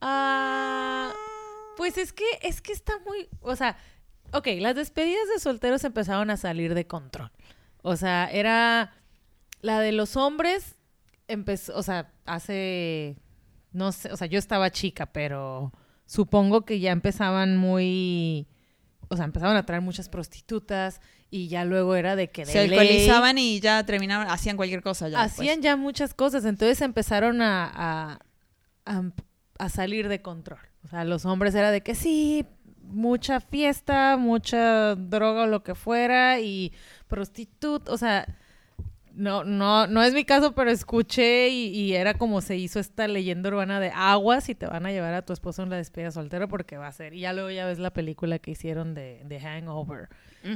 [0.00, 1.12] Ah,
[1.76, 3.76] pues es que, es que está muy, o sea,
[4.32, 7.30] ok, las despedidas de solteros empezaron a salir de control.
[7.82, 8.94] O sea, era
[9.60, 10.75] la de los hombres
[11.28, 13.16] empezó, o sea, hace,
[13.72, 15.72] no sé, o sea, yo estaba chica, pero
[16.06, 18.46] supongo que ya empezaban muy,
[19.08, 22.68] o sea, empezaban a traer muchas prostitutas y ya luego era de que de Se
[22.68, 25.22] ley- alcoholizaban y ya terminaban, hacían cualquier cosa ya.
[25.22, 28.18] hacían ya muchas cosas, entonces empezaron a, a,
[28.86, 29.10] a-
[29.58, 30.60] a salir de control.
[30.84, 32.46] O sea, los hombres era de que sí,
[32.82, 36.72] mucha fiesta, mucha droga o lo que fuera y
[37.08, 38.26] prostituta, o sea,
[39.16, 43.08] no, no, no es mi caso, pero escuché y, y era como se hizo esta
[43.08, 46.10] leyenda urbana de aguas y te van a llevar a tu esposo en la despedida
[46.10, 47.14] soltero porque va a ser.
[47.14, 50.08] Y ya luego ya ves la película que hicieron de, de Hangover,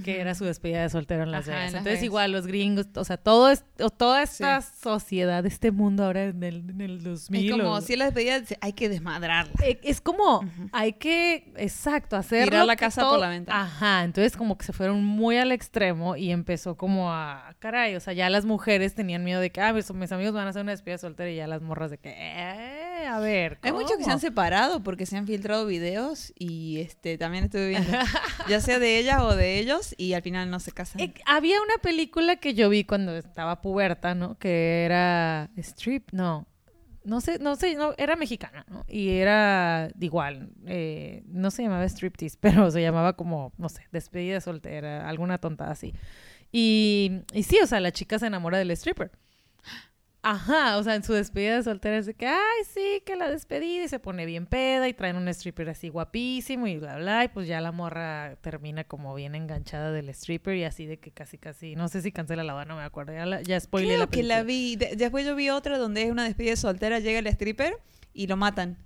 [0.05, 1.66] Que era su despedida de soltero en Las Ajá, Vegas.
[1.68, 2.05] en Las Entonces Vegas.
[2.05, 6.42] igual los gringos, o sea, todo es, o toda esta sociedad, este mundo ahora en
[6.42, 7.44] el, en el 2000.
[7.44, 9.53] Es como o- si la despedida dice, hay que desmadrarla.
[9.64, 12.50] eh, es como, hay que, exacto, hacerlo.
[12.50, 13.62] Tirar la casa por la ventana.
[13.62, 18.00] Ajá, entonces como que se fueron muy al extremo y empezó como a, caray, o
[18.00, 20.62] sea, ya las mujeres tenían miedo de que, ah, mis, mis amigos van a hacer
[20.62, 24.05] una despedida soltera y ya las morras de que, eh, a ver, Hay muchos que
[24.05, 27.91] se han separado porque se han filtrado videos y este también estuve viendo,
[28.49, 31.01] ya sea de ellas o de ellos, y al final no se casan.
[31.01, 34.39] Eh, había una película que yo vi cuando estaba puberta, ¿no?
[34.39, 36.47] Que era Strip, no.
[37.03, 38.85] No sé, no sé, no, era mexicana, ¿no?
[38.87, 44.41] Y era igual, eh, no se llamaba striptease, pero se llamaba como, no sé, despedida
[44.41, 45.95] soltera, alguna tontada así.
[46.53, 49.11] Y, y sí, o sea, la chica se enamora del stripper.
[50.23, 52.37] Ajá, o sea, en su despedida de soltera es de que, ay,
[52.75, 56.66] sí, que la despedida y se pone bien peda y traen un stripper así guapísimo
[56.66, 60.64] y bla, bla, y pues ya la morra termina como bien enganchada del stripper y
[60.64, 63.25] así de que casi, casi, no sé si cancela la boda, no me acuerdo, ya,
[63.25, 64.43] la, ya spoileé Creo la que la película.
[64.43, 64.77] vi.
[64.77, 67.79] De- después yo vi otra donde es una despedida soltera, llega el stripper
[68.12, 68.77] y lo matan.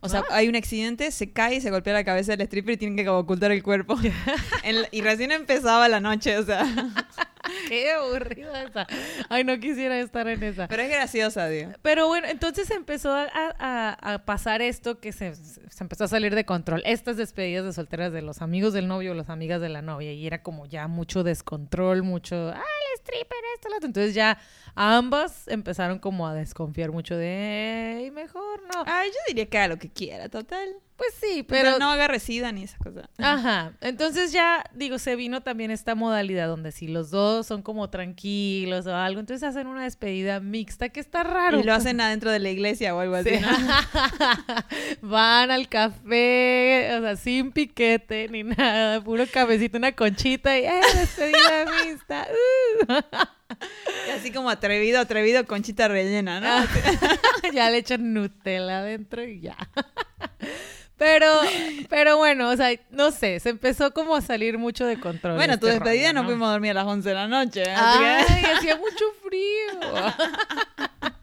[0.00, 0.36] O sea, Ah.
[0.36, 3.04] hay un accidente, se cae y se golpea la cabeza del stripper y tienen que
[3.04, 3.96] como ocultar el cuerpo.
[4.62, 6.64] En y recién empezaba la noche, o sea.
[7.68, 8.86] Qué aburrida esa.
[9.28, 10.68] Ay, no quisiera estar en esa.
[10.68, 11.72] Pero es graciosa, digo.
[11.82, 16.34] Pero bueno, entonces empezó a, a- a pasar esto que se, se empezó a salir
[16.34, 16.82] de control.
[16.84, 20.12] Estas despedidas de solteras de los amigos del novio o las amigas de la novia.
[20.12, 22.62] Y era como ya mucho descontrol, mucho, ah,
[22.94, 23.86] el stripper, esto, lo otro.
[23.86, 24.38] Entonces ya
[24.74, 28.84] ambas empezaron como a desconfiar mucho de, "Ey, mejor no.
[28.86, 30.68] Ay, yo diría que haga lo que quiera, total.
[30.96, 31.78] Pues sí, Pero pero...
[31.78, 33.04] no haga resida ni esas cosas.
[33.18, 37.90] Ajá, entonces ya, digo, se vino también esta modalidad donde si los dos son como
[37.90, 41.60] tranquilos o algo, entonces hacen una despedida mixta que está raro.
[41.60, 43.40] Y lo hacen adentro de la iglesia o algo así, Sí.
[43.40, 43.48] ¿no?
[45.02, 50.80] Van al café, o sea, sin piquete ni nada, puro cafecito, una conchita y ¡eh,
[50.94, 52.26] despedida mixta!
[52.88, 52.94] ¡Uh!
[54.08, 56.46] Y así como atrevido, atrevido, conchita rellena, ¿no?
[56.48, 56.66] Ah,
[57.54, 59.56] ya le echan Nutella adentro y ya.
[60.98, 61.30] Pero,
[61.90, 65.36] pero bueno, o sea, no sé, se empezó como a salir mucho de control.
[65.36, 67.64] bueno, tu este despedida rollo, no fuimos a dormir a las 11 de la noche.
[67.76, 69.80] Ay, hacía mucho frío.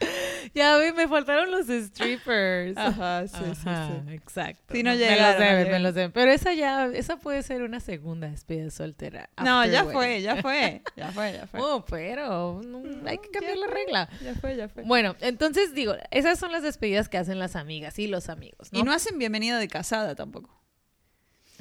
[0.54, 2.76] ya vi, me faltaron los strippers.
[2.76, 4.14] Ajá, sí, sí, Ajá, sí.
[4.14, 4.74] exacto.
[4.74, 6.12] Sí, no me llegaron, los no deben, me los deben.
[6.12, 9.30] Pero esa ya, esa puede ser una segunda despedida soltera.
[9.42, 9.92] No, ya wedding.
[9.92, 11.60] fue, ya fue, ya fue, ya fue.
[11.60, 13.74] Oh, pero no, hay que cambiar ya la fue.
[13.74, 14.08] regla.
[14.22, 14.82] Ya fue, ya fue.
[14.84, 18.78] Bueno, entonces digo, esas son las despedidas que hacen las amigas y los amigos, ¿no?
[18.80, 20.59] Y no hacen bienvenida de casada tampoco.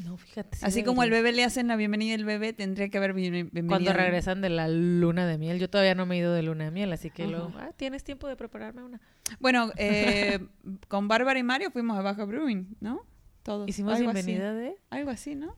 [0.05, 0.57] No, fíjate.
[0.57, 3.67] sí Así como el bebé le hacen la bienvenida del bebé, tendría que haber bienvenida.
[3.67, 5.59] Cuando regresan de la luna de miel.
[5.59, 7.31] Yo todavía no me he ido de luna de miel, así que Ajá.
[7.31, 9.01] luego, ah, tienes tiempo de prepararme una.
[9.39, 10.39] Bueno, eh,
[10.87, 13.01] con Bárbara y Mario fuimos a Baja Brewing, ¿no?
[13.43, 13.67] Todos.
[13.69, 14.75] Hicimos algo bienvenida de...
[14.89, 15.55] Algo así, ¿no?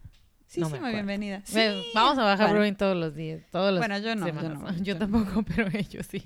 [0.48, 0.96] Sí, No me hicimos acuerdo.
[0.96, 1.38] bienvenida.
[1.54, 1.88] Ve, Sí.
[1.96, 2.54] Vamos a Bueno.
[2.54, 4.60] Brewing todos los días, todos los Bueno, yo no, yo semanas.
[4.60, 5.00] no, Yo yo no.
[5.00, 6.22] tampoco, pero ellos sí.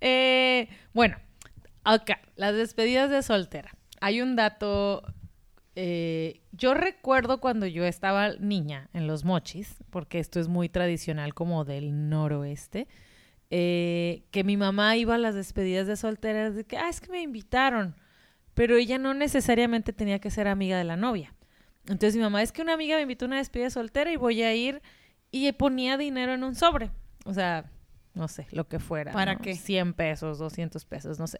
[0.00, 1.16] Eh, bueno,
[1.84, 3.70] acá, las despedidas de soltera.
[4.00, 5.02] Hay un dato.
[5.80, 11.34] Eh, yo recuerdo cuando yo estaba niña en los mochis, porque esto es muy tradicional
[11.34, 12.88] como del noroeste,
[13.50, 17.12] eh, que mi mamá iba a las despedidas de solteras de que, ah, es que
[17.12, 17.94] me invitaron,
[18.54, 21.32] pero ella no necesariamente tenía que ser amiga de la novia.
[21.82, 24.42] Entonces mi mamá es que una amiga me invitó a una despedida soltera y voy
[24.42, 24.82] a ir
[25.30, 26.90] y ponía dinero en un sobre.
[27.24, 27.70] O sea,
[28.18, 29.12] no sé, lo que fuera.
[29.12, 29.40] ¿Para ¿no?
[29.40, 29.54] qué?
[29.54, 31.38] 100 pesos, 200 pesos, no sé.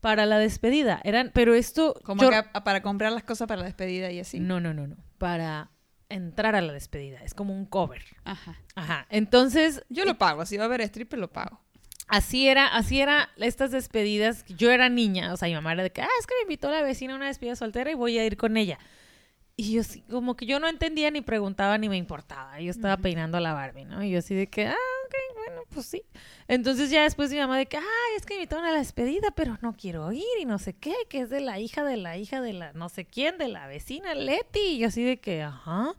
[0.00, 1.00] Para la despedida.
[1.02, 1.94] Eran, pero esto...
[2.04, 4.38] Como yo- que a- para comprar las cosas para la despedida y así.
[4.38, 4.96] No, no, no, no.
[5.18, 5.70] Para
[6.08, 7.18] entrar a la despedida.
[7.24, 8.02] Es como un cover.
[8.24, 8.56] Ajá.
[8.76, 9.06] Ajá.
[9.10, 10.46] Entonces, Yo lo pago.
[10.46, 11.60] Si va a haber stripper, lo pago.
[12.06, 14.44] así era, así era estas despedidas.
[14.46, 16.70] Yo era niña, o sea, mi mamá era de que, ah, es que me invitó
[16.70, 18.78] la vecina a una despedida soltera y voy a ir con ella.
[19.60, 22.60] Y yo como que yo no entendía ni preguntaba ni me importaba.
[22.60, 24.04] Yo estaba peinando a la Barbie, ¿no?
[24.04, 24.76] Y yo así de que, ah,
[25.08, 26.02] ok, bueno, pues sí.
[26.46, 27.84] Entonces ya después mi mamá de que, ay,
[28.16, 30.94] es que me invitaron a la despedida, pero no quiero ir y no sé qué,
[31.08, 33.66] que es de la hija de la hija de la no sé quién, de la
[33.66, 34.60] vecina Leti.
[34.60, 35.94] Y yo así de que, ajá.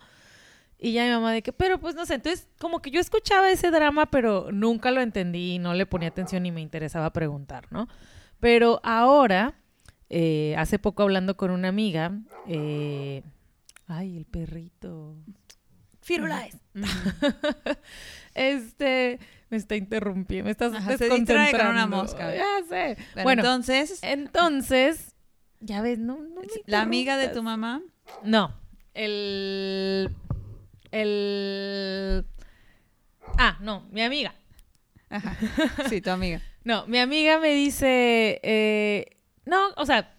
[0.77, 3.51] Y ya mi mamá de que, pero pues no sé, entonces como que yo escuchaba
[3.51, 7.89] ese drama, pero nunca lo entendí, no le ponía atención ni me interesaba preguntar, ¿no?
[8.39, 9.55] Pero ahora,
[10.09, 12.13] eh, hace poco hablando con una amiga,
[12.47, 13.23] eh,
[13.87, 15.17] ay, el perrito.
[16.01, 16.57] Firulais.
[18.35, 19.19] este,
[19.49, 21.97] me está interrumpiendo, me estás Ajá, se distrae con una desconcentrando.
[21.97, 22.35] mosca.
[22.35, 22.95] Ya sé.
[23.13, 25.15] Bueno, Bueno, entonces, entonces,
[25.59, 27.81] ya ves, no, no me la amiga de tu mamá.
[28.23, 28.53] No,
[28.93, 30.09] el...
[30.91, 32.25] El...
[33.37, 34.33] Ah, no, mi amiga.
[35.09, 35.35] Ajá.
[35.89, 36.41] Sí, tu amiga.
[36.63, 40.13] No, mi amiga me dice, eh, no, o sea,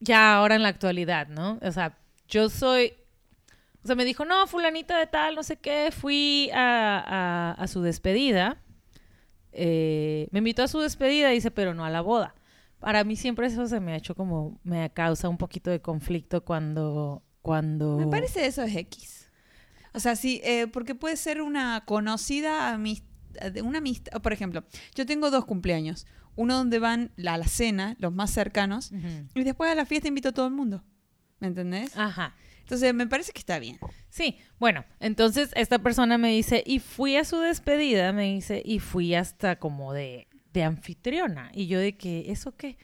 [0.00, 1.58] ya ahora en la actualidad, ¿no?
[1.62, 1.96] O sea,
[2.28, 2.94] yo soy,
[3.86, 7.66] o sea, me dijo, no, fulanita de tal, no sé qué, fui a, a- a
[7.68, 8.60] su despedida,
[9.52, 12.34] eh, me invitó a su despedida, dice, pero no a la boda.
[12.80, 16.44] Para mí siempre eso se me ha hecho como, me causa un poquito de conflicto
[16.44, 17.96] cuando, cuando...
[17.96, 19.30] Me parece eso es X.
[19.94, 23.06] O sea, sí, eh, porque puede ser una conocida amistad,
[23.62, 24.20] una amistad.
[24.20, 24.64] Por ejemplo,
[24.96, 26.06] yo tengo dos cumpleaños.
[26.34, 28.90] Uno donde van a la cena, los más cercanos,
[29.34, 30.82] y después a la fiesta invito a todo el mundo.
[31.40, 31.96] ¿Me entendés?
[31.96, 32.34] Ajá.
[32.66, 33.78] Entonces, me parece que está bien.
[34.08, 38.80] Sí, bueno, entonces esta persona me dice, y fui a su despedida, me dice, y
[38.80, 41.52] fui hasta como de, de anfitriona.
[41.54, 42.76] Y yo de que, ¿eso qué?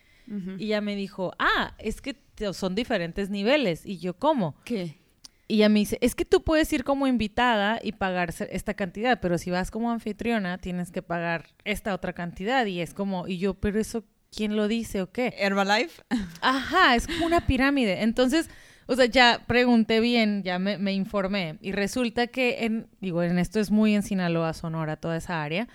[0.57, 2.17] Y ella me dijo, ah, es que
[2.53, 3.85] son diferentes niveles.
[3.85, 4.55] Y yo, ¿cómo?
[4.65, 5.01] ¿Qué?
[5.49, 9.19] Y ella me dice, es que tú puedes ir como invitada y pagar esta cantidad,
[9.21, 12.65] pero si vas como anfitriona, tienes que pagar esta otra cantidad.
[12.67, 15.35] Y es como, y yo, pero eso, ¿quién lo dice o qué?
[15.37, 16.03] Herbalife.
[16.41, 18.03] Ajá, es como una pirámide.
[18.03, 18.49] Entonces,
[18.87, 21.59] o sea, ya pregunté bien, ya me, me informé.
[21.61, 25.69] Y resulta que, en, digo, en esto es muy en Sinaloa, Sonora, toda esa área,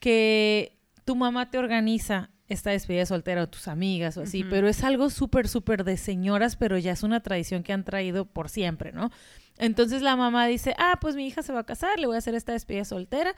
[0.00, 4.68] que tu mamá te organiza esta despedida de soltera o tus amigas o así, pero
[4.68, 8.48] es algo súper, súper de señoras, pero ya es una tradición que han traído por
[8.48, 9.10] siempre, ¿no?
[9.58, 12.18] Entonces la mamá dice, ah, pues mi hija se va a casar, le voy a
[12.18, 13.34] hacer esta despedida soltera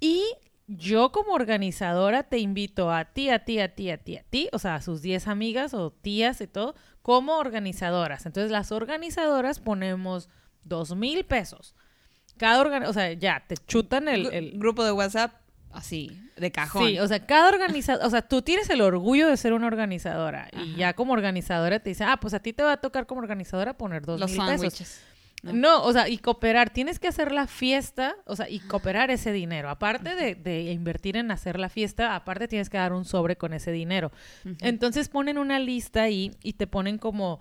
[0.00, 0.24] y
[0.66, 4.48] yo como organizadora te invito a ti, a ti, a ti, a ti, a ti,
[4.52, 6.74] o sea, a sus 10 amigas o tías y todo,
[7.10, 8.24] como organizadoras.
[8.24, 10.28] Entonces las organizadoras ponemos
[10.62, 11.74] dos mil pesos.
[12.38, 15.32] cada organ, o sea, ya, te chutan el, el- grupo de WhatsApp
[15.72, 16.86] así, de cajón.
[16.86, 20.48] Sí, o sea, cada organizador, o sea, tú tienes el orgullo de ser una organizadora
[20.52, 23.20] y ya como organizadora te dice, ah, pues a ti te va a tocar como
[23.20, 25.00] organizadora poner dos Los mil pesos.
[25.42, 25.52] ¿No?
[25.52, 29.32] No, o sea, y cooperar, tienes que hacer la fiesta, o sea, y cooperar ese
[29.32, 29.70] dinero.
[29.70, 33.52] Aparte de, de invertir en hacer la fiesta, aparte tienes que dar un sobre con
[33.52, 34.12] ese dinero.
[34.60, 37.40] Entonces ponen una lista ahí y te ponen como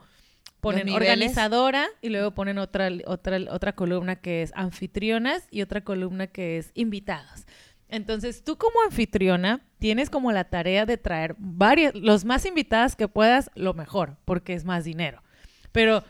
[0.62, 6.28] ponen organizadora y luego ponen otra otra otra columna que es anfitrionas y otra columna
[6.28, 7.46] que es invitados.
[7.90, 13.08] Entonces, tú como anfitriona tienes como la tarea de traer varias, los más invitadas que
[13.08, 15.24] puedas, lo mejor, porque es más dinero.
[15.72, 16.04] Pero,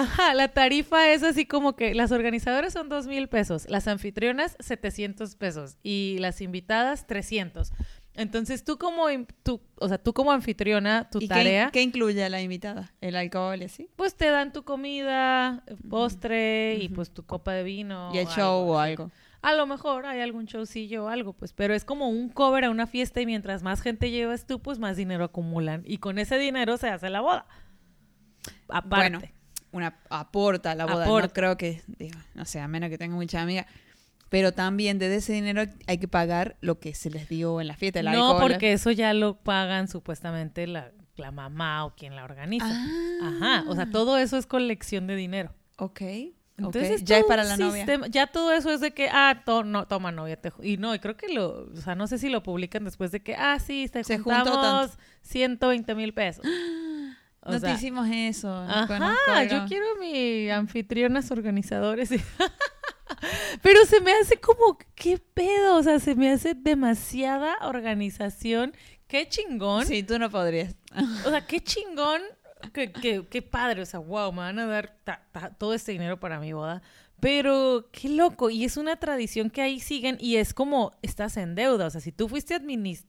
[0.00, 4.56] ajá, la tarifa es así como que las organizadoras son dos mil pesos, las anfitrionas
[4.60, 7.72] 700 pesos y las invitadas 300.
[8.16, 9.06] Entonces, tú como,
[9.42, 12.92] tú, o sea, tú como anfitriona, tu ¿Y qué- tarea, qué, incluye a la invitada?
[13.00, 13.88] ¿El alcohol y así?
[13.96, 18.10] pues te dan tu comida, postre y pues tu copa de vino.
[18.14, 19.10] ¿Y el show o algo?
[19.42, 22.70] A lo mejor hay algún showcillo o algo, pues, pero es como un cover a
[22.70, 25.82] una fiesta y mientras más gente llevas tú, pues más dinero acumulan.
[25.84, 27.46] Y con ese dinero se hace la boda.
[28.68, 29.18] Aparte.
[29.18, 29.20] Bueno,
[29.74, 31.04] una aporta a la boda.
[31.04, 31.26] Aporta.
[31.28, 33.66] No creo que, digo, no sé, a menos que tenga mucha amiga.
[34.30, 37.76] Pero también desde ese dinero hay que pagar lo que se les dio en la
[37.76, 38.00] fiesta.
[38.00, 38.40] El no, alcohol.
[38.52, 42.66] porque eso ya lo pagan supuestamente la, la mamá o quien la organiza.
[42.68, 43.30] Ah.
[43.62, 45.52] Ajá, o sea, todo eso es colección de dinero.
[45.76, 46.00] Ok.
[46.56, 47.06] Entonces, ok.
[47.06, 47.84] ya es para la novia.
[47.84, 50.36] sistema- Ya todo eso es de que, ah, to- no, toma novia.
[50.40, 53.10] Te, y no, y creo que lo, o sea, no sé si lo publican después
[53.10, 54.96] de que, ah, sí, te Se juntamos tanto.
[55.22, 56.44] 120 mil pesos.
[57.44, 58.48] O no sea, te hicimos eso.
[58.54, 62.10] Ajá, conozco yo quiero mi anfitrionas organizadores.
[62.12, 62.20] y-
[63.62, 65.76] Pero se me hace como, ¿qué pedo?
[65.76, 68.74] O sea, se me hace demasiada organización.
[69.06, 69.86] Qué chingón.
[69.86, 70.74] Sí, tú no podrías.
[71.24, 72.20] O sea, qué chingón.
[72.72, 73.82] Qué, qué- qué padre.
[73.82, 76.82] O sea, wow, me van a dar ta- ta- todo este dinero para mi boda.
[77.20, 78.50] Pero qué loco.
[78.50, 81.86] Y es una tradición que ahí siguen y es como estás en deuda.
[81.86, 82.58] O sea, si tú fuiste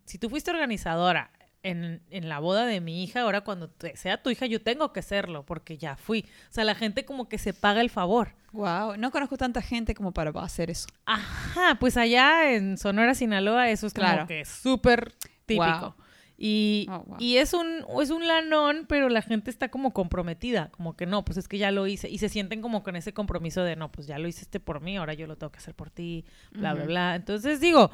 [0.05, 1.31] si tú fuiste organizadora
[1.69, 5.01] en, en la boda de mi hija, ahora cuando sea tu hija, yo tengo que
[5.01, 6.25] serlo porque ya fui.
[6.49, 8.35] O sea, la gente como que se paga el favor.
[8.51, 10.87] Wow, no conozco tanta gente como para hacer eso.
[11.05, 14.27] Ajá, pues allá en Sonora, Sinaloa, eso es como Claro.
[14.27, 15.13] que súper
[15.45, 15.65] típico.
[15.95, 15.95] Wow.
[16.37, 17.15] Y, Oh, wow.
[17.17, 21.23] y es un es un lanón, pero la gente está como comprometida, como que no,
[21.23, 23.89] pues es que ya lo hice y se sienten como con ese compromiso de no,
[23.89, 26.73] pues ya lo hiciste por mí, ahora yo lo tengo que hacer por ti, bla
[26.73, 27.15] bla bla.
[27.15, 27.89] Entonces digo,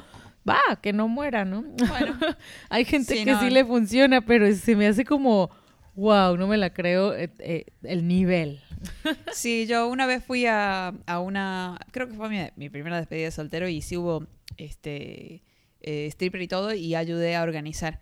[0.48, 1.62] va, que no muera, ¿no?
[1.62, 2.18] Bueno.
[2.70, 3.40] Hay gente Sí, que no.
[3.40, 5.50] sí le funciona, pero se me hace como
[5.94, 8.60] wow, no me la creo eh, eh, el nivel.
[9.32, 13.26] Sí, yo una vez fui a, a una, creo que fue mi, mi primera despedida
[13.26, 14.26] de soltero y sí hubo
[14.56, 15.42] este
[15.82, 18.00] eh, stripper y todo y ayudé a organizar.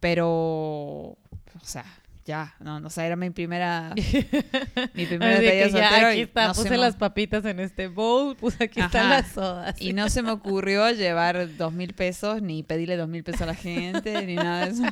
[0.00, 1.18] Pero, o
[1.62, 1.84] sea,
[2.26, 3.94] ya, no, no, o sea, era mi primera,
[4.94, 8.64] mi primera despedida soltero aquí está, no puse me- las papitas en este bowl, puse
[8.64, 9.20] aquí están Ajá.
[9.22, 9.80] las sodas.
[9.80, 13.46] y no se me ocurrió llevar dos mil pesos ni pedirle dos mil pesos a
[13.46, 14.82] la gente ni nada de eso.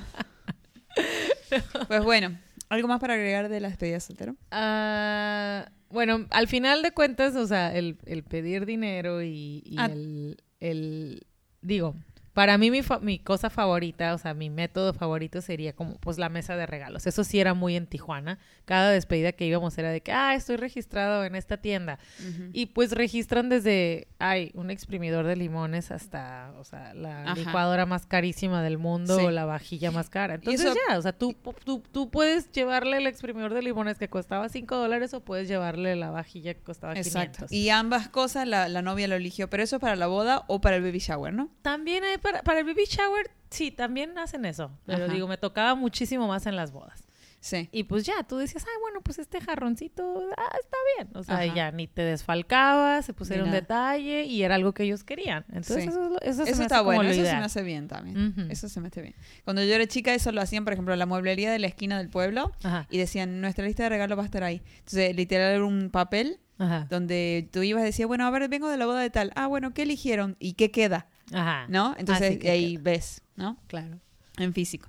[1.88, 4.36] Pues bueno, ¿algo más para agregar de la despedida de soltero?
[4.50, 9.86] Ah, bueno, al final de cuentas, o sea, el, el pedir dinero y, y Ah.
[9.86, 11.26] el, el-
[11.62, 11.94] Digo,
[12.34, 16.18] para mí mi, fa- mi cosa favorita, o sea, mi método favorito sería como, pues,
[16.18, 17.06] la mesa de regalos.
[17.06, 18.38] Eso sí era muy en Tijuana.
[18.64, 21.98] Cada despedida que íbamos era de que, ah, estoy registrado en esta tienda.
[22.52, 27.34] Y pues registran desde, ay, un exprimidor de limones hasta, o sea, la Ajá.
[27.36, 29.24] licuadora más carísima del mundo Sí.
[29.24, 30.34] o la vajilla más cara.
[30.34, 34.08] Entonces eso- ya, o sea, tú, tú, tú puedes llevarle el exprimidor de limones que
[34.08, 37.46] costaba 5 dólares o puedes llevarle la vajilla que costaba Exacto.
[37.46, 37.52] 500.
[37.52, 40.60] Y ambas cosas la, la novia lo eligió, pero eso es para la boda o
[40.60, 41.48] para el baby shower, ¿no?
[41.62, 44.70] También hay para, para el baby shower, sí, también hacen eso.
[44.86, 45.12] Pero Ajá.
[45.12, 47.04] digo, me tocaba muchísimo más en las bodas.
[47.40, 47.68] Sí.
[47.72, 51.10] Y pues ya, tú decías, ay, bueno, pues este jarroncito, ah, está bien.
[51.14, 51.54] O sea, Ajá.
[51.54, 53.60] ya ni te desfalcabas, se pusieron nada.
[53.60, 55.44] detalle y era algo que ellos querían.
[55.48, 55.88] Entonces, Sí.
[55.90, 57.38] eso, eso, se Eso está bueno, eso se ideal.
[57.40, 58.28] me hace bien también.
[58.28, 58.50] Ujú.
[58.50, 59.14] Eso se me hace bien.
[59.44, 61.98] Cuando yo era chica, eso lo hacían, por ejemplo, en la mueblería de la esquina
[61.98, 64.62] del pueblo Ajá, y decían, nuestra lista de regalos va a estar ahí.
[64.78, 68.68] Entonces, literal era un papel ajá, donde tú ibas y decías, bueno, a ver, vengo
[68.68, 69.32] de la boda de tal.
[69.36, 70.36] Ah, bueno, ¿qué eligieron?
[70.38, 71.06] ¿Y qué queda?
[71.32, 71.66] ajá.
[71.68, 71.94] ¿No?
[71.98, 72.82] Entonces, Así que ahí queda.
[72.84, 73.56] ves, ¿no?
[73.66, 73.98] Claro.
[74.36, 74.88] En físico.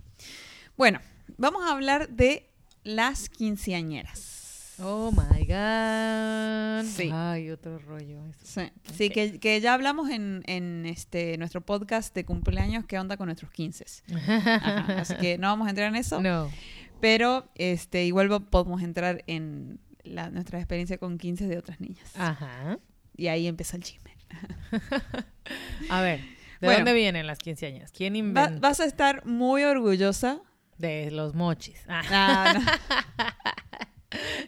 [0.78, 0.99] Bueno,
[1.38, 2.49] vamos a hablar de
[2.84, 4.76] las quinceañeras.
[4.80, 6.86] Oh my God.
[6.86, 7.09] Sí.
[7.13, 8.20] Ay, otro rollo.
[8.28, 8.61] eso.
[8.61, 13.16] Sí, sí, que, que ya hablamos en, en este nuestro podcast de cumpleaños qué onda
[13.16, 13.86] con nuestros 15.
[14.16, 16.51] Ajá, así que no vamos a entrar en eso, No.
[16.99, 22.12] pero este igual podemos entrar en la, nuestra experiencia con 15 de otras niñas.
[22.16, 22.80] Ajá.
[23.18, 24.16] Y ahí empieza el chisme.
[25.89, 26.28] A ver, ¿de
[26.68, 26.78] Bueno.
[26.80, 27.91] dónde vienen las quinceañeras?
[27.91, 28.60] ¿Quién Va- inventó?
[28.62, 30.39] vas a estar muy orgullosa.
[30.78, 31.82] De los mochis.
[31.88, 32.62] Ah, Ah, no.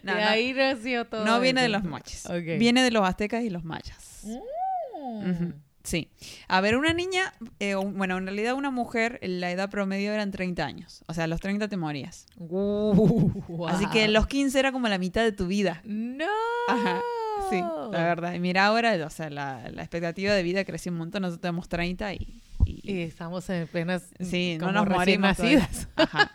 [0.04, 0.28] No, de no.
[0.28, 1.26] ahí nació todo.
[1.26, 2.26] No viene de los moches.
[2.28, 2.58] Ok.
[2.58, 4.24] Viene de los aztecas y los mayas.
[4.24, 5.52] Mm.
[5.88, 6.12] Sí.
[6.50, 10.66] A ver, una niña, eh, bueno, en realidad una mujer, la edad promedio eran 30
[10.66, 11.02] años.
[11.08, 12.26] O sea, a los 30 te morías.
[12.36, 15.82] Uh, Así que los 15 era como la mitad de tu vida.
[15.86, 16.26] No.
[16.68, 17.02] Ajá,
[17.50, 18.34] Sí, la verdad.
[18.34, 21.22] Y mira ahora, o sea, la, la expectativa de vida creció un montón.
[21.22, 22.42] Nosotros tenemos 30 y...
[22.66, 25.88] y- Y estamos en apenas sí, no como nos recién morimos nacidas.
[25.96, 26.32] Ajá.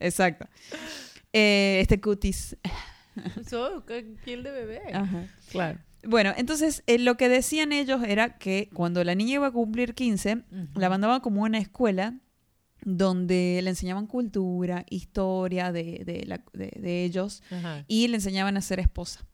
[0.00, 0.46] Exacto.
[1.32, 2.56] Eh, este cutis.
[3.48, 3.84] So,
[4.24, 4.80] piel de bebé.
[4.92, 5.26] Ajá.
[5.50, 5.78] Claro.
[6.06, 9.94] Bueno, entonces eh, lo que decían ellos era que cuando la niña iba a cumplir
[9.94, 10.44] 15,
[10.74, 12.14] la mandaban como a una escuela
[12.84, 17.84] donde le enseñaban cultura, historia de, de la- de- de ellos Ajá.
[17.88, 19.26] y le enseñaban a ser esposa,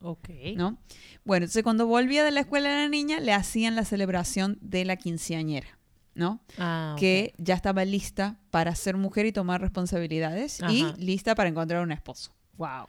[0.00, 0.28] Ok.
[0.56, 0.78] ¿no?
[1.24, 4.96] Bueno, entonces cuando volvía de la escuela la niña, le hacían la celebración de la
[4.96, 5.78] quinceañera,
[6.14, 6.40] ¿no?
[6.58, 6.94] Ah.
[6.98, 11.90] Que ya estaba lista para ser mujer y tomar responsabilidades y lista para encontrar un
[11.90, 12.32] esposo.
[12.56, 12.86] Wow.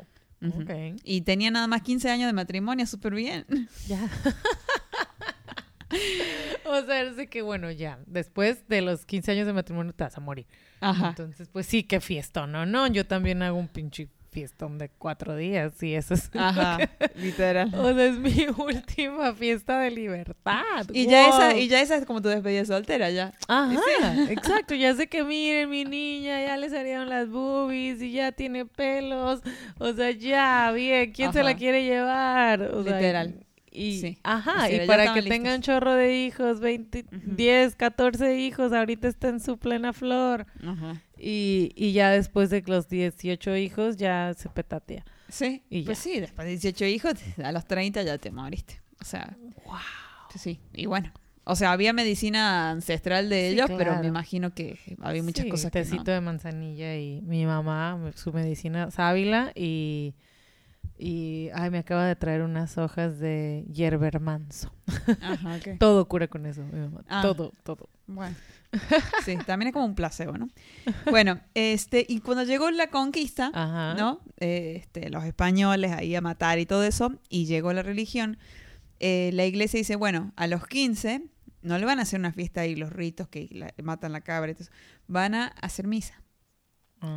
[0.49, 0.63] Ujú.
[0.63, 1.01] Ok.
[1.03, 3.45] Y tenía nada más 15 años de matrimonio, súper bien.
[3.87, 4.01] Ya.
[6.65, 10.03] o sea, es de que, bueno, ya, después de los 15 años de matrimonio te
[10.03, 10.47] vas a morir.
[10.81, 11.09] Ajá.
[11.09, 12.65] Entonces, pues sí, qué fiestón, ¿no?
[12.65, 16.29] No, yo también hago un pinche fiestón de cuatro días y eso es...
[16.35, 16.77] Ajá,
[17.15, 17.73] literal.
[17.73, 20.85] O sea, es mi última fiesta de libertad.
[20.91, 23.31] Y ya, esa, y ya esa es como tu despedida soltera, ya.
[23.47, 23.79] Ajá,
[24.29, 24.75] exacto.
[24.75, 29.39] Ya sé que miren, mi niña, ya le salieron las boobies y ya tiene pelos.
[29.79, 32.61] O sea, ya, bien, ¿quién se la quiere llevar?
[32.61, 33.44] O sea, Literal.
[33.75, 34.17] Y, Sí.
[34.23, 35.61] Ajá, O sea, y para que tenga un listos.
[35.75, 37.35] chorro de hijos, 20, Ujú.
[37.35, 40.45] 10, 14 hijos, ahorita está en su plena flor.
[40.65, 41.01] Ajá.
[41.17, 45.03] Y, y ya después de los 18 hijos, ya se petatea.
[45.29, 46.03] Sí, Y pues ya.
[46.03, 47.13] sí, después de 18 hijos,
[47.43, 48.81] a los 30 ya te moriste.
[49.01, 49.75] O sea, Wow.
[50.35, 51.11] sí, y bueno.
[51.47, 55.49] O sea, había medicina ancestral de Sí, ellos, pero me imagino que había muchas Sí,
[55.51, 56.13] cosas que tecito no.
[56.13, 60.15] de manzanilla y mi mamá, su medicina sábila y,
[60.97, 64.71] y ay, me acaba de traer unas hojas de hierber manso.
[65.21, 65.77] Ajá, ok.
[65.79, 67.03] Todo cura con eso, mi mamá.
[67.07, 67.21] Ah.
[67.21, 67.89] Todo, todo.
[68.07, 68.35] Bueno.
[69.23, 70.49] Sí, también es como un placebo, ¿no?
[71.09, 73.93] Bueno, este, y cuando llegó la conquista, Ajá.
[73.93, 74.19] ¿no?
[74.39, 78.37] Eh, este, los españoles ahí a matar y todo eso, y llegó la religión,
[78.99, 81.23] eh, la iglesia dice, bueno, a los 15
[81.61, 84.51] no le van a hacer una fiesta ahí, los ritos que la- matan la cabra
[84.51, 84.71] y todo eso,
[85.07, 86.21] van a hacer misa.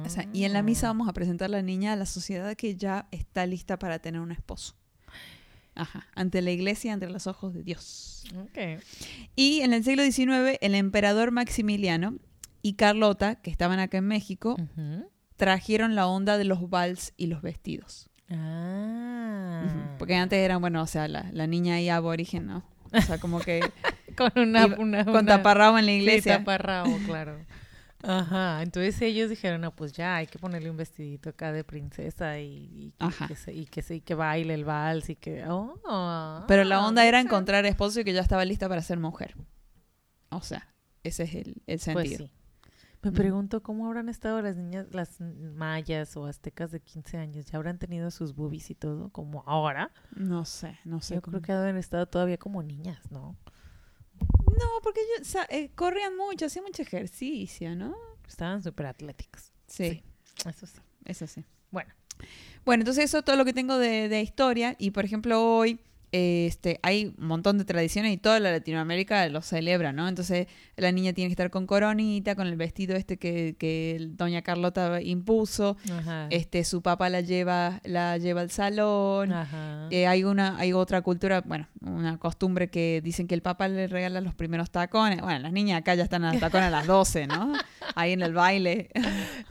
[0.04, 0.90] O sea, y en la misa Ah.
[0.90, 4.20] vamos a presentar a la niña a la sociedad que ya está lista para tener
[4.20, 4.74] un esposo.
[5.74, 8.24] Ajá, ante la iglesia, ante los ojos de Dios.
[8.42, 8.82] Ok.
[9.36, 12.16] Y en el siglo XIX, el emperador Maximiliano
[12.62, 14.56] y Carlota, que estaban acá en México,
[15.36, 18.10] trajeron la onda de los vals y los vestidos.
[18.30, 19.94] Ah.
[19.98, 22.64] Porque antes eran, bueno, o sea, la, la niña ahí aborigen, ¿no?
[22.92, 23.60] O sea, como que
[24.16, 24.74] Con una,
[25.04, 26.38] con taparrabo en la Sí, iglesia.
[26.38, 27.38] taparrabo, claro.
[28.10, 32.38] Ajá, entonces ellos dijeron, no, pues ya hay que ponerle un vestidito acá de princesa
[32.40, 33.26] y, y, Ajá.
[33.28, 35.44] que, se, y, que, se, y que baile el vals y que...
[35.46, 39.34] Oh, Pero la onda era encontrar esposo y que ya estaba lista para ser mujer.
[40.30, 42.16] O sea, ese es el, el Pues sentido.
[42.26, 42.32] sí.
[43.02, 43.16] Me Ujú.
[43.16, 47.44] pregunto cómo habrán estado las niñas, las mayas o aztecas de 15 años.
[47.44, 49.92] ¿Ya habrán tenido sus boobies y todo como ahora?
[50.16, 51.14] No sé, no sé.
[51.16, 51.32] Yo cómo.
[51.32, 53.36] creo que habrán estado todavía como niñas, ¿no?
[54.20, 57.96] No, porque ellos eh, corrían mucho, hacían mucho ejercicio, ¿no?
[58.26, 59.52] Estaban súper atléticos.
[59.66, 60.02] Sí,
[60.46, 60.80] Eso sí.
[61.04, 61.44] eso sí.
[61.70, 61.92] Bueno.
[62.64, 64.74] Bueno, entonces eso es todo lo que tengo de, de historia.
[64.78, 65.80] Y por ejemplo, hoy
[66.12, 70.08] este, hay un montón de tradiciones y toda la Latinoamérica lo celebra, ¿no?
[70.08, 70.46] Entonces
[70.76, 75.76] la niña tiene que estar con coronita, con el vestido este que, doña Carlota impuso.
[75.90, 76.28] Ajá.
[76.30, 79.34] Este, su papá la lleva, la lleva al salón.
[79.90, 83.86] Eh, hay una, hay otra cultura, bueno, una costumbre que dicen que el papá le
[83.86, 85.20] regala los primeros tacones.
[85.20, 87.52] Bueno, las niñas acá ya están a tacones a las 12, ¿no?
[87.94, 88.90] Ahí en el baile.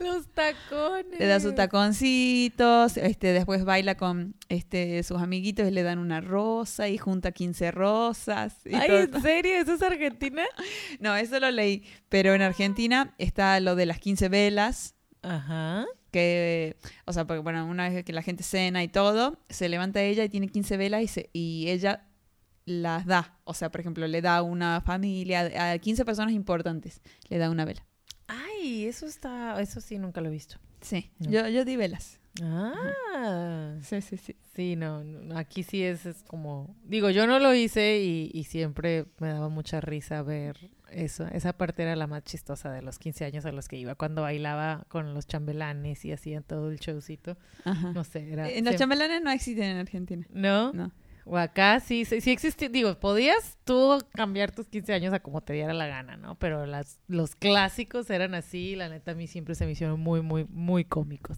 [0.00, 1.18] Los tacones.
[1.18, 6.20] Le da sus taconcitos, este, después baila con este, sus amiguitos y le dan una
[6.48, 8.54] rosa y junta 15 rosas.
[8.64, 8.98] y Ay, todo.
[9.16, 9.54] ¿en serio?
[9.56, 10.42] ¿Eso es Argentina?
[11.00, 11.82] No, eso lo leí.
[12.08, 15.86] Pero en Argentina está lo de las 15 velas, Ajá.
[16.10, 16.76] que,
[17.06, 20.24] o sea, porque bueno, una vez que la gente cena y todo, se levanta ella
[20.24, 22.06] y tiene 15 velas y, se, y ella
[22.64, 23.38] las da.
[23.44, 27.50] O sea, por ejemplo, le da a una familia, a 15 personas importantes, le da
[27.50, 27.84] una vela.
[28.26, 30.56] Ay, eso está, eso sí nunca lo he visto.
[30.80, 31.30] Sí, No.
[31.30, 32.17] yo, yo di velas.
[32.42, 34.36] Ah, Sí, sí, sí.
[34.54, 38.44] sí, no, no, aquí sí es, es como, digo, yo no lo hice y, y
[38.44, 41.26] siempre me daba mucha risa ver eso.
[41.28, 44.22] Esa parte era la más chistosa de los 15 años a los que iba, cuando
[44.22, 47.36] bailaba con los chambelanes y hacían todo el showcito.
[47.64, 47.92] Ajá.
[47.92, 48.48] No sé, era...
[48.48, 50.26] Eh, los chambelanes no existen en Argentina.
[50.30, 50.72] ¿No?
[50.72, 50.92] No.
[51.30, 55.42] O acá sí, sí, sí existía, digo, podías tú cambiar tus 15 años a como
[55.42, 56.36] te diera la gana, ¿no?
[56.38, 60.22] Pero las, los clásicos eran así, la neta a mí siempre se me hicieron muy,
[60.22, 61.36] muy, muy cómicos.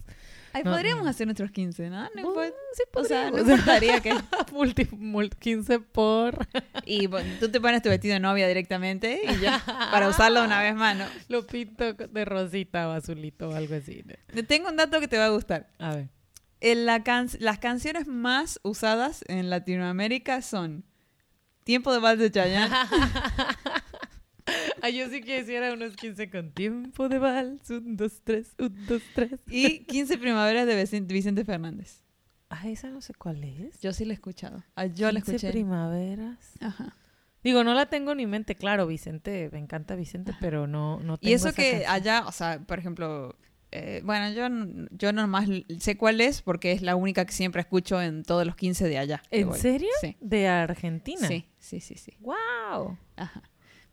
[0.53, 2.09] Ay, No, podríamos hacer nuestros 15, ¿no?
[2.15, 2.41] No Uh,
[2.73, 4.13] sí, o sea, no importaría que...
[4.51, 6.47] multi, multi- 15 por...
[6.85, 10.61] Y bueno, tú te pones tu vestido de novia directamente y ya, para usarlo una
[10.61, 11.05] vez más, ¿no?
[11.29, 14.03] Lo pinto de rosita o azulito o algo así.
[14.05, 14.13] ¿no?
[14.33, 15.69] Te Tengo un dato que te va a gustar.
[15.79, 16.09] A ver.
[16.59, 20.83] En la can- las canciones más usadas en Latinoamérica son
[21.63, 22.73] Tiempo de Vals de Chayanne,
[24.81, 27.69] Ah, yo sí quisiera unos 15 con tiempo de vals.
[27.69, 29.39] Un, dos, tres, un, dos, tres.
[29.47, 32.01] y 15 Primaveras de Vicen- Vicente Fernández.
[32.49, 33.79] Ah, esa no sé cuál es.
[33.81, 34.63] Yo sí la he escuchado.
[34.75, 35.51] Ah, Yo la 15 escuché.
[35.51, 36.51] primaveras.
[36.59, 36.95] Ajá.
[37.43, 41.17] Digo, no la tengo ni en mente, claro, Vicente, me encanta Vicente, pero no, no
[41.17, 41.91] tengo Y eso esa que canción.
[41.91, 43.35] allá, o sea, por ejemplo,
[43.71, 44.47] eh, bueno, yo,
[44.91, 45.47] yo nomás
[45.79, 48.99] sé cuál es porque es la única que siempre escucho en todos los 15 de
[48.99, 49.23] allá.
[49.31, 49.89] ¿En serio?
[50.01, 50.17] Sí.
[50.21, 51.27] De Argentina.
[51.27, 52.13] Sí, sí, sí, sí.
[52.19, 52.97] ¡Wow!
[53.15, 53.41] Ajá.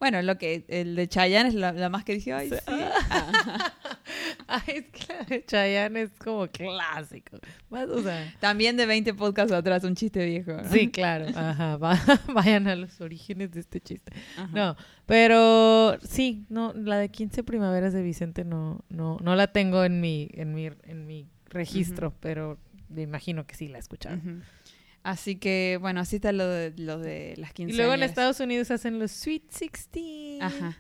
[0.00, 2.56] Bueno, lo que el de Chayanne es la, la más que dije, ay, sí.
[4.46, 7.38] Ay, es que la de Chayanne es como clásico.
[7.68, 10.52] Más, o sea, También de 20 podcasts atrás, un chiste viejo.
[10.52, 10.68] ¿no?
[10.70, 11.26] sí, claro.
[11.34, 12.00] Ajá, va-
[12.32, 14.12] vayan a los orígenes de este chiste.
[14.36, 14.48] Ajá.
[14.52, 14.76] No,
[15.06, 20.00] pero sí, no, la de 15 primaveras de Vicente no, no, no la tengo en
[20.00, 24.16] mi, en mi, en mi registro, pero me imagino que sí la he escuchado.
[24.16, 24.40] Ujú.
[25.02, 28.40] Así que, bueno, así está lo de, lo de las 15 Y luego en Estados
[28.40, 30.42] Unidos hacen los Sweet 16.
[30.42, 30.76] Ajá.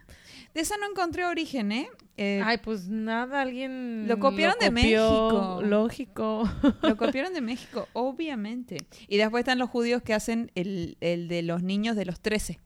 [0.54, 1.88] De eso no encontré origen, ¿eh?
[2.16, 5.60] Eh, Ay, pues nada, alguien Lo copiaron de copió, México.
[5.62, 6.50] Lógico.
[6.82, 8.78] Lo copiaron de México, obviamente.
[9.08, 12.58] Y después están los judíos que hacen el, el de los niños de los 13.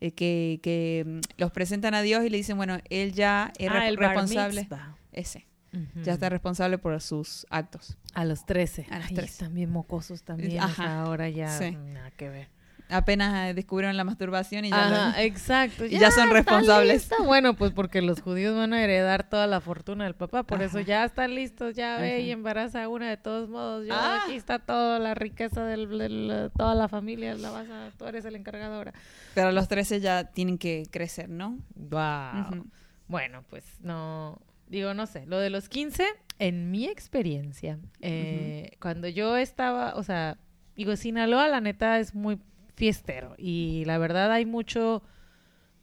[0.00, 3.68] Eh, que, que mm, los presentan a Dios y le dicen, bueno, él ya es
[3.70, 4.62] Ah, el bar responsable.
[4.62, 4.96] mitzvah.
[5.12, 5.46] Ese.
[5.72, 6.02] Ujú.
[6.02, 7.96] Ya está responsable por sus actos.
[8.14, 8.86] A los 13.
[8.90, 9.32] A los Ay, 13.
[9.32, 10.60] Están bien mocosos también.
[10.60, 11.00] Ajá.
[11.02, 11.70] ahora ya Sí.
[11.72, 12.48] nada que ver.
[12.90, 15.86] Apenas eh, descubrieron la masturbación y ya lo- Ajá, exacto.
[15.86, 16.92] y ya son está responsables.
[17.08, 17.16] lista.
[17.24, 20.76] Bueno, pues porque los judíos van a heredar toda la fortuna del papá, por eso
[20.76, 20.86] Ajá.
[20.86, 23.86] ya están listos, ya ve y embaraza a una de todos modos.
[23.86, 24.24] Yo, Ah.
[24.26, 28.36] aquí está toda la riqueza de toda la familia, la vas a, tú eres el
[28.36, 28.92] encargado ahora.
[29.34, 31.58] Pero a los 13 ya tienen que crecer, ¿no?
[31.74, 32.40] Wow.
[32.58, 32.66] Ujú.
[33.08, 34.38] Bueno, pues no,
[34.72, 36.04] digo, no sé, lo de los 15,
[36.38, 40.38] en mi experiencia, eh, cuando yo estaba, o sea,
[40.74, 42.38] digo, Sinaloa la neta es muy
[42.74, 45.02] fiestero y la verdad hay mucho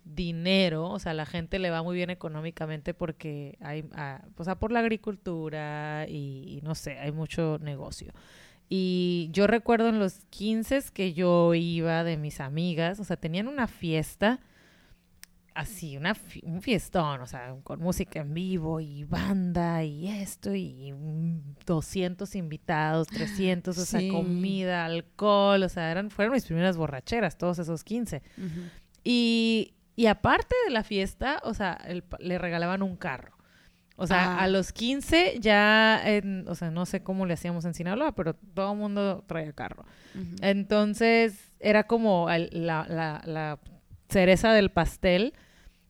[0.04, 4.56] dinero, o sea, la gente le va muy bien económicamente porque hay, ah, o sea,
[4.56, 8.12] por la agricultura y, y no sé, hay mucho negocio.
[8.70, 13.48] Y yo recuerdo en los 15 que yo iba de mis amigas, o sea, tenían
[13.48, 14.40] una fiesta
[15.60, 20.92] así, una un fiestón, o sea, con música en vivo y banda y esto y
[20.94, 27.38] mm, 200 invitados, 300, o sea, comida, alcohol, o sea, eran, fueron mis primeras borracheras,
[27.38, 28.22] todos esos 15.
[29.04, 33.38] Y, y aparte de la fiesta, o sea, el le regalaban un carro.
[34.02, 34.44] O sea, Ah.
[34.44, 38.34] a los 15 ya, en- o sea, no sé cómo le hacíamos en Sinaloa, pero
[38.34, 39.84] todo el mundo traía carro.
[40.42, 43.60] Entonces, era como el- la, la- la
[44.08, 45.34] cereza del pastel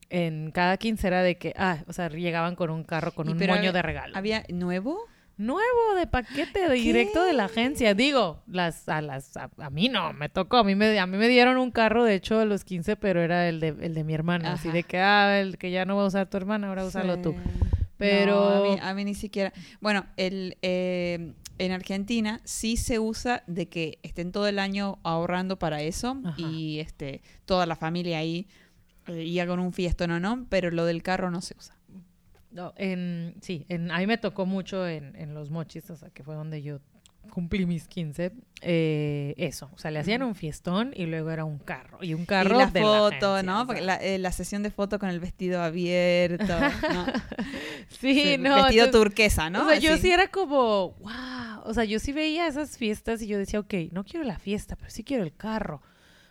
[0.10, 3.38] en cada quincena de que, ah, o sea, llegaban con un carro con Y un
[3.38, 4.18] moño había- de regalo.
[4.18, 5.00] ¿Había nuevo?
[5.38, 7.94] Nuevo de paquete de directo de la agencia.
[7.94, 11.16] Digo, las a las a, a mí no, me tocó, a mí me a mí
[11.16, 14.04] me dieron un carro de hecho a los 15, pero era el de el de
[14.04, 16.68] mi hermana, así de que ah, el que ya no va a usar tu hermana,
[16.68, 17.36] ahora úsalo tú.
[17.98, 19.54] Pero No, a, mí, a mí ni siquiera.
[19.82, 25.58] Bueno, el, eh, en Argentina sí se usa de que estén todo el año ahorrando
[25.60, 26.36] para eso Ajá.
[26.38, 28.48] y este toda la familia ahí
[29.10, 31.76] eh, y hagan un fiestón o no, pero lo del carro no se usa.
[32.52, 36.10] No, en, sí, en, a mí me tocó mucho en, en Los Mochis, o sea,
[36.10, 36.80] que fue donde yo
[37.30, 38.32] cumplí mis 15,
[38.62, 42.26] eh, eso, o sea, le hacían un fiestón y luego era un carro, y un
[42.26, 43.62] carro y la de foto, agencia, ¿no?
[43.62, 47.06] o Porque la, eh, la sesión de foto con el vestido abierto, ¿no?
[47.90, 48.56] Sí, Sí, no.
[48.56, 49.66] vestido entonces- turquesa, ¿no?
[49.66, 50.04] O sea, yo Así.
[50.04, 53.74] sí era como, wow, o sea, yo sí veía esas fiestas y yo decía, ok,
[53.92, 55.82] no quiero la fiesta, pero sí quiero el carro.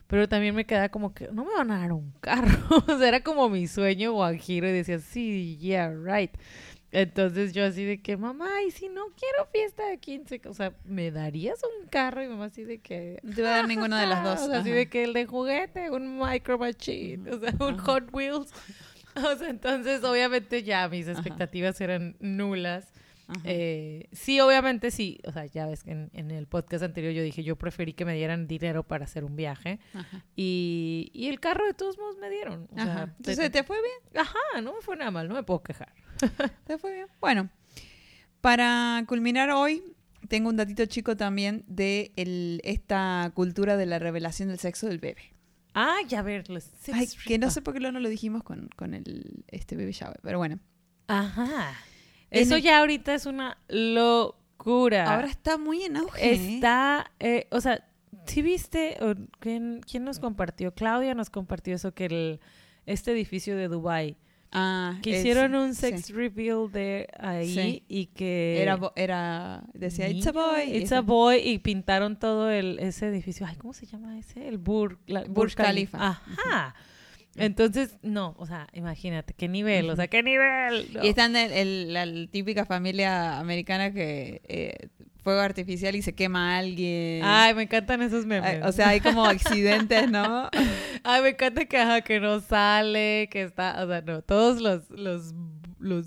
[0.09, 2.59] Pero también me quedaba como que no me van a dar un carro.
[2.89, 6.33] o sea, era como mi sueño guajiro y decía, sí, yeah, right.
[6.91, 10.73] Entonces yo así de que, mamá, y si no quiero fiesta de 15, o sea,
[10.85, 12.23] ¿me darías un carro?
[12.23, 13.21] Y mamá así de que...
[13.23, 14.41] No te va a dar ninguna de las dos.
[14.41, 17.79] O sea, así de que el de juguete, un micro machine, o sea, un.
[17.79, 18.53] Hot Wheels.
[19.17, 21.19] O sea, entonces obviamente ya mis Ajá.
[21.19, 22.93] expectativas eran nulas.
[23.45, 25.21] Eh, sí, obviamente sí.
[25.27, 28.05] O sea, ya ves que en, en el podcast anterior yo dije, yo preferí que
[28.05, 29.79] me dieran dinero para hacer un viaje.
[29.95, 30.25] Ajá.
[30.37, 32.69] Y, y el carro de todos modos me dieron.
[32.73, 33.07] O sea, Ajá.
[33.07, 34.23] te- Entonces, ¿te fue bien?
[34.27, 35.93] Ajá, no me fue nada mal, no me puedo quejar.
[36.67, 37.07] Te fue bien.
[37.21, 37.49] Bueno,
[38.41, 39.83] para culminar hoy,
[40.29, 44.99] tengo un datito chico también de el- esta cultura de la revelación del sexo del
[44.99, 45.35] bebé.
[45.75, 48.43] Ah, ya ver, los sex Ay, que no sé por qué lo no lo dijimos
[48.43, 50.59] con, con el este baby shower, pero bueno.
[51.07, 51.73] Ajá.
[52.31, 55.15] Eso el- ya ahorita es una locura.
[55.15, 56.33] Ahora está muy en auge.
[56.33, 56.55] ¿eh?
[56.55, 57.85] Está, eh, o sea,
[58.27, 58.97] ¿sí viste?
[59.01, 60.75] o ¿quién, quién nos compartió?
[60.75, 62.41] Claudia nos compartió eso, que el,
[62.87, 64.17] este edificio de Dubai
[64.51, 65.81] Ah, que es- hicieron un sí.
[65.91, 67.85] sex reveal de ahí Sí.
[67.87, 68.63] y que...
[68.63, 70.63] Era, era, decía, it's a boy.
[70.75, 73.47] It's a boy y pintaron todo el, ese edificio.
[73.47, 74.49] Ay, ¿cómo se llama ese?
[74.49, 75.99] El Burj, la- Burj Khalifa.
[75.99, 76.75] Ajá.
[77.41, 80.91] Entonces, no, o sea, imagínate, qué nivel, o sea, qué nivel.
[80.95, 81.05] No.
[81.05, 84.89] Y están el, el- la típica familia americana que eh,
[85.23, 87.23] fuego artificial y se quema a alguien.
[87.25, 88.49] Ay, me encantan esos memes.
[88.57, 90.49] Ay, o sea, hay como accidentes, ¿no?
[91.05, 94.89] Ay, me encanta que, ajá, que no sale, que está, o sea, no, todos los,
[94.91, 95.35] los,
[95.79, 96.07] los,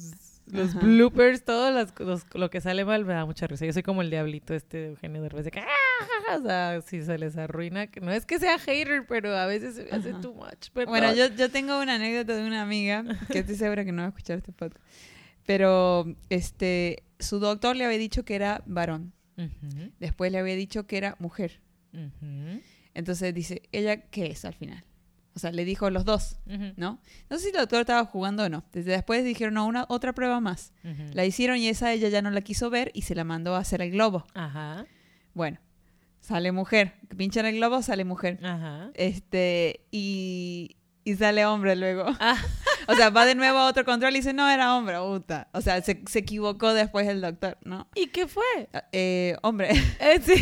[0.51, 3.65] los bloopers, todo las- los- lo que sale mal me da mucha risa.
[3.65, 7.01] Yo soy como el diablito este de Eugenio Derbez, de que, "Ah", o sea, si
[7.01, 10.13] se les arruina, que no es que sea hater, pero a veces se me hace
[10.15, 10.69] too much.
[10.73, 10.91] perdón.
[10.91, 14.07] Bueno, yo, yo tengo una anécdota de una amiga que estoy segura que no va
[14.07, 14.83] a escuchar este podcast.
[15.45, 19.13] Pero este, su doctor le había dicho que era varón.
[19.99, 21.61] Después le había dicho que era mujer.
[22.93, 24.83] Entonces dice, ¿ella qué es al final?
[25.35, 26.35] O sea, le dijo los dos,
[26.75, 26.99] ¿no?
[27.29, 28.63] No sé si el doctor estaba jugando o no.
[28.73, 30.73] Desde después dijeron, no, una otra prueba más.
[31.13, 33.59] La hicieron y esa ella ya no la quiso ver y se la mandó a
[33.59, 34.25] hacer el globo.
[34.33, 34.85] Ajá,
[35.33, 35.59] Bueno,
[36.19, 36.95] sale mujer.
[37.15, 38.39] Pinchan el globo, sale mujer.
[38.43, 38.89] ajá.
[38.93, 40.75] Este, y,
[41.05, 42.05] y sale hombre luego.
[42.19, 42.35] Ah.
[42.91, 45.47] O sea, va de nuevo a otro control y dice, no, era hombre, puta.
[45.53, 47.87] O sea, se, se equivocó después el doctor, ¿no?
[47.95, 48.43] ¿Y qué fue?
[48.91, 49.71] Eh, hombre.
[50.01, 50.33] Eh, sí.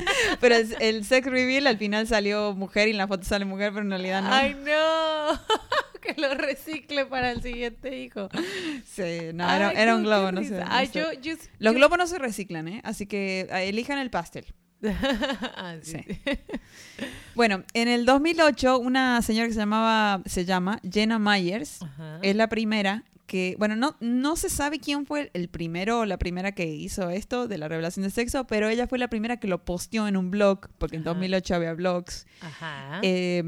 [0.40, 3.72] Pero el, el sex reveal al final salió mujer y en la foto sale mujer,
[3.72, 4.32] pero en realidad no.
[4.32, 5.40] Ay, no.
[6.00, 8.28] que lo recicle para el siguiente hijo.
[8.84, 10.58] Sí, no, era, Ay, era un globo, no sé.
[10.58, 12.80] no Ay, yo, yo, Los globos no se reciclan, ¿eh?
[12.84, 14.46] Así que eh, elijan el pastel.
[15.56, 15.98] Ah, sí.
[16.06, 16.20] Sí.
[17.34, 22.20] Bueno, en el 2008, una señora que se llamaba, se llama Jenna Myers, Ajá.
[22.22, 26.16] es la primera que, bueno, no, no se sabe quién fue el primero o la
[26.18, 29.48] primera que hizo esto de la revelación de sexo, pero ella fue la primera que
[29.48, 31.10] lo posteó en un blog, porque en Ajá.
[31.14, 32.26] 2008 había blogs.
[32.40, 33.00] Ajá.
[33.02, 33.42] Eh,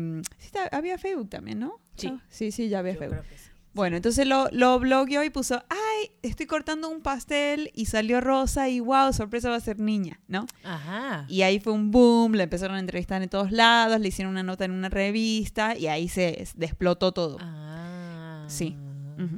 [0.52, 1.78] ta- había Facebook también, ¿no?
[1.96, 2.08] Sí.
[2.12, 3.18] Ah, Sí, sí, ya había Yo Facebook.
[3.20, 3.50] creo que sí.
[3.76, 8.70] Bueno, entonces lo, lo blogueó y puso, ay, estoy cortando un pastel y salió rosa
[8.70, 10.46] y wow, sorpresa va a ser niña, ¿no?
[10.64, 11.26] Ajá.
[11.28, 14.42] Y ahí fue un boom, la empezaron a entrevistar en todos lados, le hicieron una
[14.42, 17.36] nota en una revista y ahí se explotó todo.
[17.38, 18.46] Ah.
[18.48, 18.78] Sí.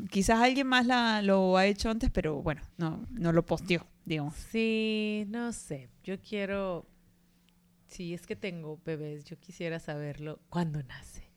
[0.08, 4.36] Quizás alguien más la, lo ha hecho antes, pero bueno, no, no lo posteó, digamos.
[4.36, 5.88] Sí, no sé.
[6.04, 6.86] Yo quiero.
[7.88, 11.28] Si es que tengo bebés, yo quisiera saberlo cuando nace.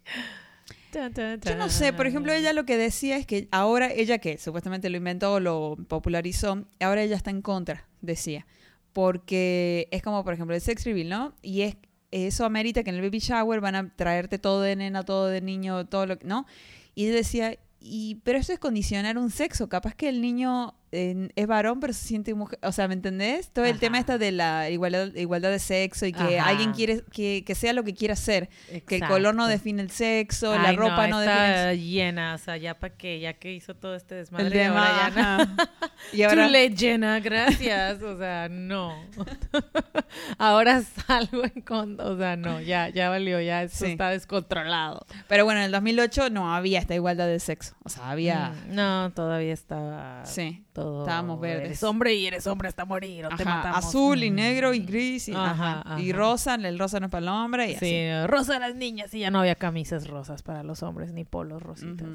[1.52, 4.90] Yo no sé, por ejemplo, ella lo que decía es que ahora ella que supuestamente
[4.90, 8.46] lo inventó, lo popularizó, ahora ella está en contra, decía.
[8.94, 11.36] Porque es como, por ejemplo, el sex reveal, ¿no?
[11.42, 11.78] Y es
[12.12, 15.42] eso amerita que en el baby shower van a traerte todo de nena, todo de
[15.42, 16.46] niño, todo lo que, ¿no?
[16.94, 21.48] Y ella decía, y pero eso es condicionar un sexo, capaz que el niño es
[21.48, 23.50] varón pero se siente mujer, o sea, ¿me entendés?
[23.52, 26.50] Todo el tema está de la igualdad, igualdad de sexo y que Ajá.
[26.50, 28.50] alguien quiere que, que sea lo que quiera ser,
[28.88, 32.58] que el color no define el sexo, la ropa no, define el llena, o sea,
[32.58, 35.44] ya para qué, ya que hizo todo este desmadre, el tema, ahora ya no.
[35.44, 35.72] ajá.
[36.14, 38.02] y ahora Too late, Jenna, gracias.
[38.02, 38.94] O sea, no.
[40.38, 42.06] Ahora salgo en contra.
[42.08, 43.92] O sea, no, ya, ya valió, ya esto Sí.
[43.92, 45.06] está descontrolado.
[45.28, 48.76] pero bueno en el 2008 no había esta igualdad de sexo o sea había Mm,
[48.76, 51.02] No, todavía estaba sí todo.
[51.04, 51.66] estábamos verdes.
[51.66, 53.26] Eres hombre y eres hombre hasta morir.
[53.26, 53.78] O te Ajá, matamos.
[53.86, 54.36] azul y Mm.
[54.36, 57.72] negro y gris y, Ajá, ajá, y rosa el rosa no es para el hombre
[57.72, 61.12] y Sí, rosa a las niñas y ya no había camisas rosas para los hombres
[61.14, 62.08] ni polos así rositas.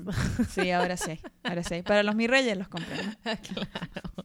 [0.50, 3.12] Sí ahora sí ahora sí para los mis reyes los compré ¿no?
[3.24, 4.24] claro.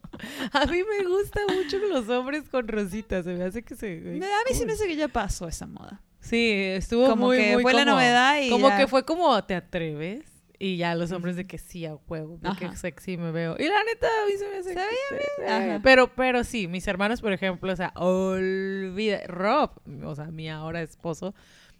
[0.52, 3.24] A mí me gusta mucho los hombres con rositas.
[3.24, 3.96] Se me hace que se.
[4.00, 7.36] Me- a mí sí me hace que ya pasó esa moda Sí, estuvo Como muy,
[7.38, 8.76] que muy fue la novedad y Como ya.
[8.78, 10.24] que fue como, ¿te atreves?
[10.64, 12.76] Y ya los hombres de que sí, a huevo, porque Ajá.
[12.76, 13.56] sexy me veo.
[13.58, 14.68] Y la neta, a mí se me hace...
[14.68, 15.80] Se veía eh, Ajá.
[15.82, 19.26] Pero, pero sí, mis hermanos, por ejemplo, o sea, olvida...
[19.26, 19.72] Rob,
[20.04, 21.34] o sea, mi ahora esposo,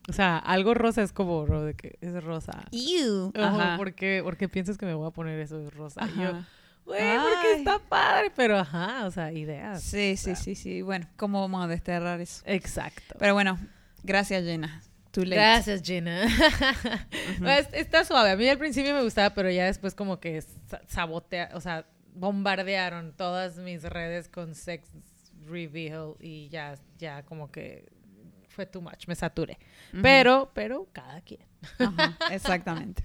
[0.08, 2.64] o sea, algo rosa es como, Rob, de que es rosa.
[2.72, 3.32] Ew.
[3.36, 3.76] Ajá.
[3.76, 6.00] ¿por qué, por qué piensas que me voy a poner eso de rosa?
[6.16, 6.48] Y yo, Ajá.
[6.84, 9.80] güey, porque está padre, pero ajá, o sea, ideas.
[9.80, 13.14] sí sí sí sí bueno cómo vamos a desterrar eso Exacto.
[13.16, 13.60] pero bueno
[14.02, 15.36] gracias Jenna Too late.
[15.36, 16.26] Gracias, Gina.
[17.38, 18.30] Pues, está suave.
[18.30, 21.86] A mí al principio me gustaba, pero ya después como que sa- sabotea, o sea,
[22.14, 24.88] bombardearon todas mis redes con sex
[25.46, 27.88] reveal y ya, ya como que
[28.48, 29.58] fue too much, me saturé.
[30.02, 31.40] Pero, pero cada quien.
[31.78, 33.04] Ajá, exactamente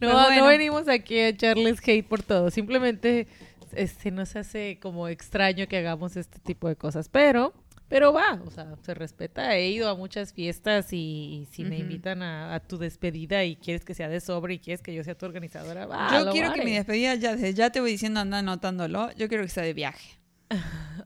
[0.00, 0.36] No, bueno.
[0.42, 2.50] no venimos aquí a echarles hate por todo.
[2.50, 3.26] Simplemente
[3.72, 7.08] este, nos hace como extraño que hagamos este tipo de cosas.
[7.08, 7.52] Pero,
[7.92, 9.54] Pero va, o sea, se respeta.
[9.54, 11.82] He ido a muchas fiestas y, y si me Ujú.
[11.82, 15.04] invitan a, a tu despedida y quieres que sea de sobre y quieres que yo
[15.04, 16.08] sea tu organizadora, va.
[16.10, 16.64] Yo quiero que haré.
[16.70, 20.18] mi despedida, ya, ya te voy diciendo, anda anotándolo, yo quiero que sea de viaje.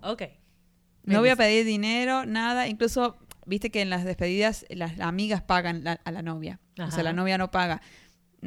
[0.03, 0.22] Ok.
[1.03, 2.68] Me No voy a pedir dinero, nada.
[2.68, 3.16] Incluso,
[3.47, 6.61] viste que en las despedidas las amigas pagan la- a la novia.
[6.78, 6.91] O Ajá.
[6.93, 7.80] sea, la novia no paga.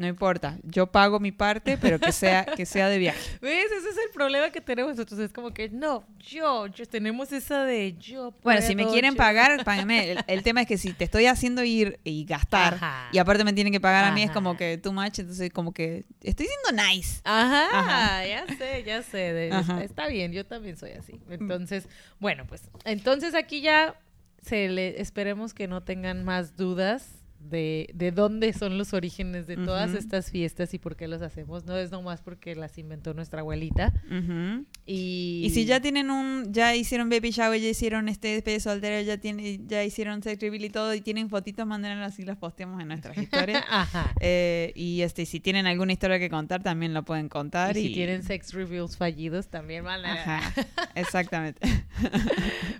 [0.00, 3.20] No importa, yo pago mi parte, pero que sea, que sea de viaje.
[3.42, 3.66] ¿Ves?
[3.70, 5.20] Ese es el problema que tenemos nosotros.
[5.20, 8.32] Es como que no, yo, yo tenemos esa de yo.
[8.42, 10.12] Bueno, si me quieren yo- pagar, págame.
[10.12, 13.08] El, el tema es que si te estoy haciendo ir y gastar, Ajá.
[13.12, 15.72] y aparte me tienen que pagar a mí, es como que too much, entonces como
[15.74, 17.20] que estoy siendo nice.
[17.24, 18.26] Ajá, Ajá.
[18.26, 19.18] ya sé, ya sé.
[19.34, 19.84] de- Ajá.
[19.84, 21.20] Está bien, yo también soy así.
[21.28, 21.88] Entonces,
[22.18, 23.94] bueno, pues, entonces aquí ya
[24.40, 29.56] se le esperemos que no tengan más dudas de, de dónde son los orígenes de
[29.56, 29.98] todas Ujú.
[29.98, 31.64] estas fiestas y por qué los hacemos.
[31.64, 33.92] No es nomás porque las inventó nuestra abuelita.
[34.06, 34.66] Ujú.
[34.86, 39.00] Y, Y si ya tienen un, ya hicieron baby shower, ya hicieron este despedida soltero,
[39.00, 42.80] ya tiene, ya hicieron sex reveal y todo, y tienen fotitos, mándenlas así las posteamos
[42.82, 43.64] en nuestras historias.
[43.70, 44.12] Ajá.
[44.20, 47.76] Eh, y este, si tienen alguna historia que contar, también la pueden contar.
[47.76, 50.12] Y Y, si tienen sex reveals fallidos, también van a...
[50.12, 50.52] Ajá,
[50.94, 51.60] exactamente.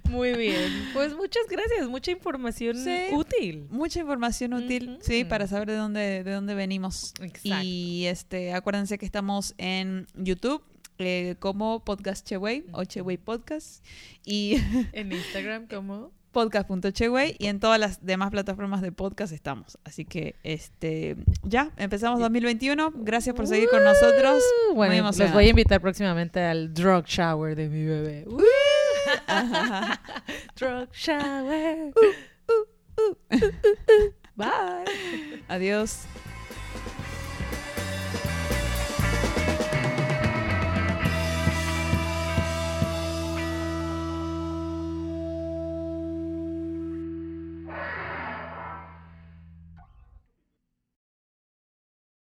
[0.08, 0.70] Muy bien.
[0.92, 3.06] Pues muchas gracias, mucha información Sí.
[3.12, 3.66] útil.
[3.70, 7.14] Mucha información útil, sí, para saber de dónde, de dónde venimos.
[7.20, 7.64] Exacto.
[7.64, 10.62] Y este, acuérdense que estamos en YouTube
[10.98, 13.84] eh, como Podcast Cheway o Cheway Podcast
[14.24, 14.57] y
[14.92, 16.12] En Instagram, ¿cómo?
[16.32, 19.78] podcast.cheway y en todas las demás plataformas de podcast estamos.
[19.84, 22.92] Así que este ya empezamos 2021.
[22.96, 24.42] Gracias por seguir con nosotros.
[24.68, 28.24] Uh, Muy Bueno, los voy a invitar próximamente al drug shower de mi bebé.
[28.28, 28.42] Uh,
[30.57, 31.92] drug shower.
[34.41, 35.43] Bye.
[35.49, 36.07] Adiós.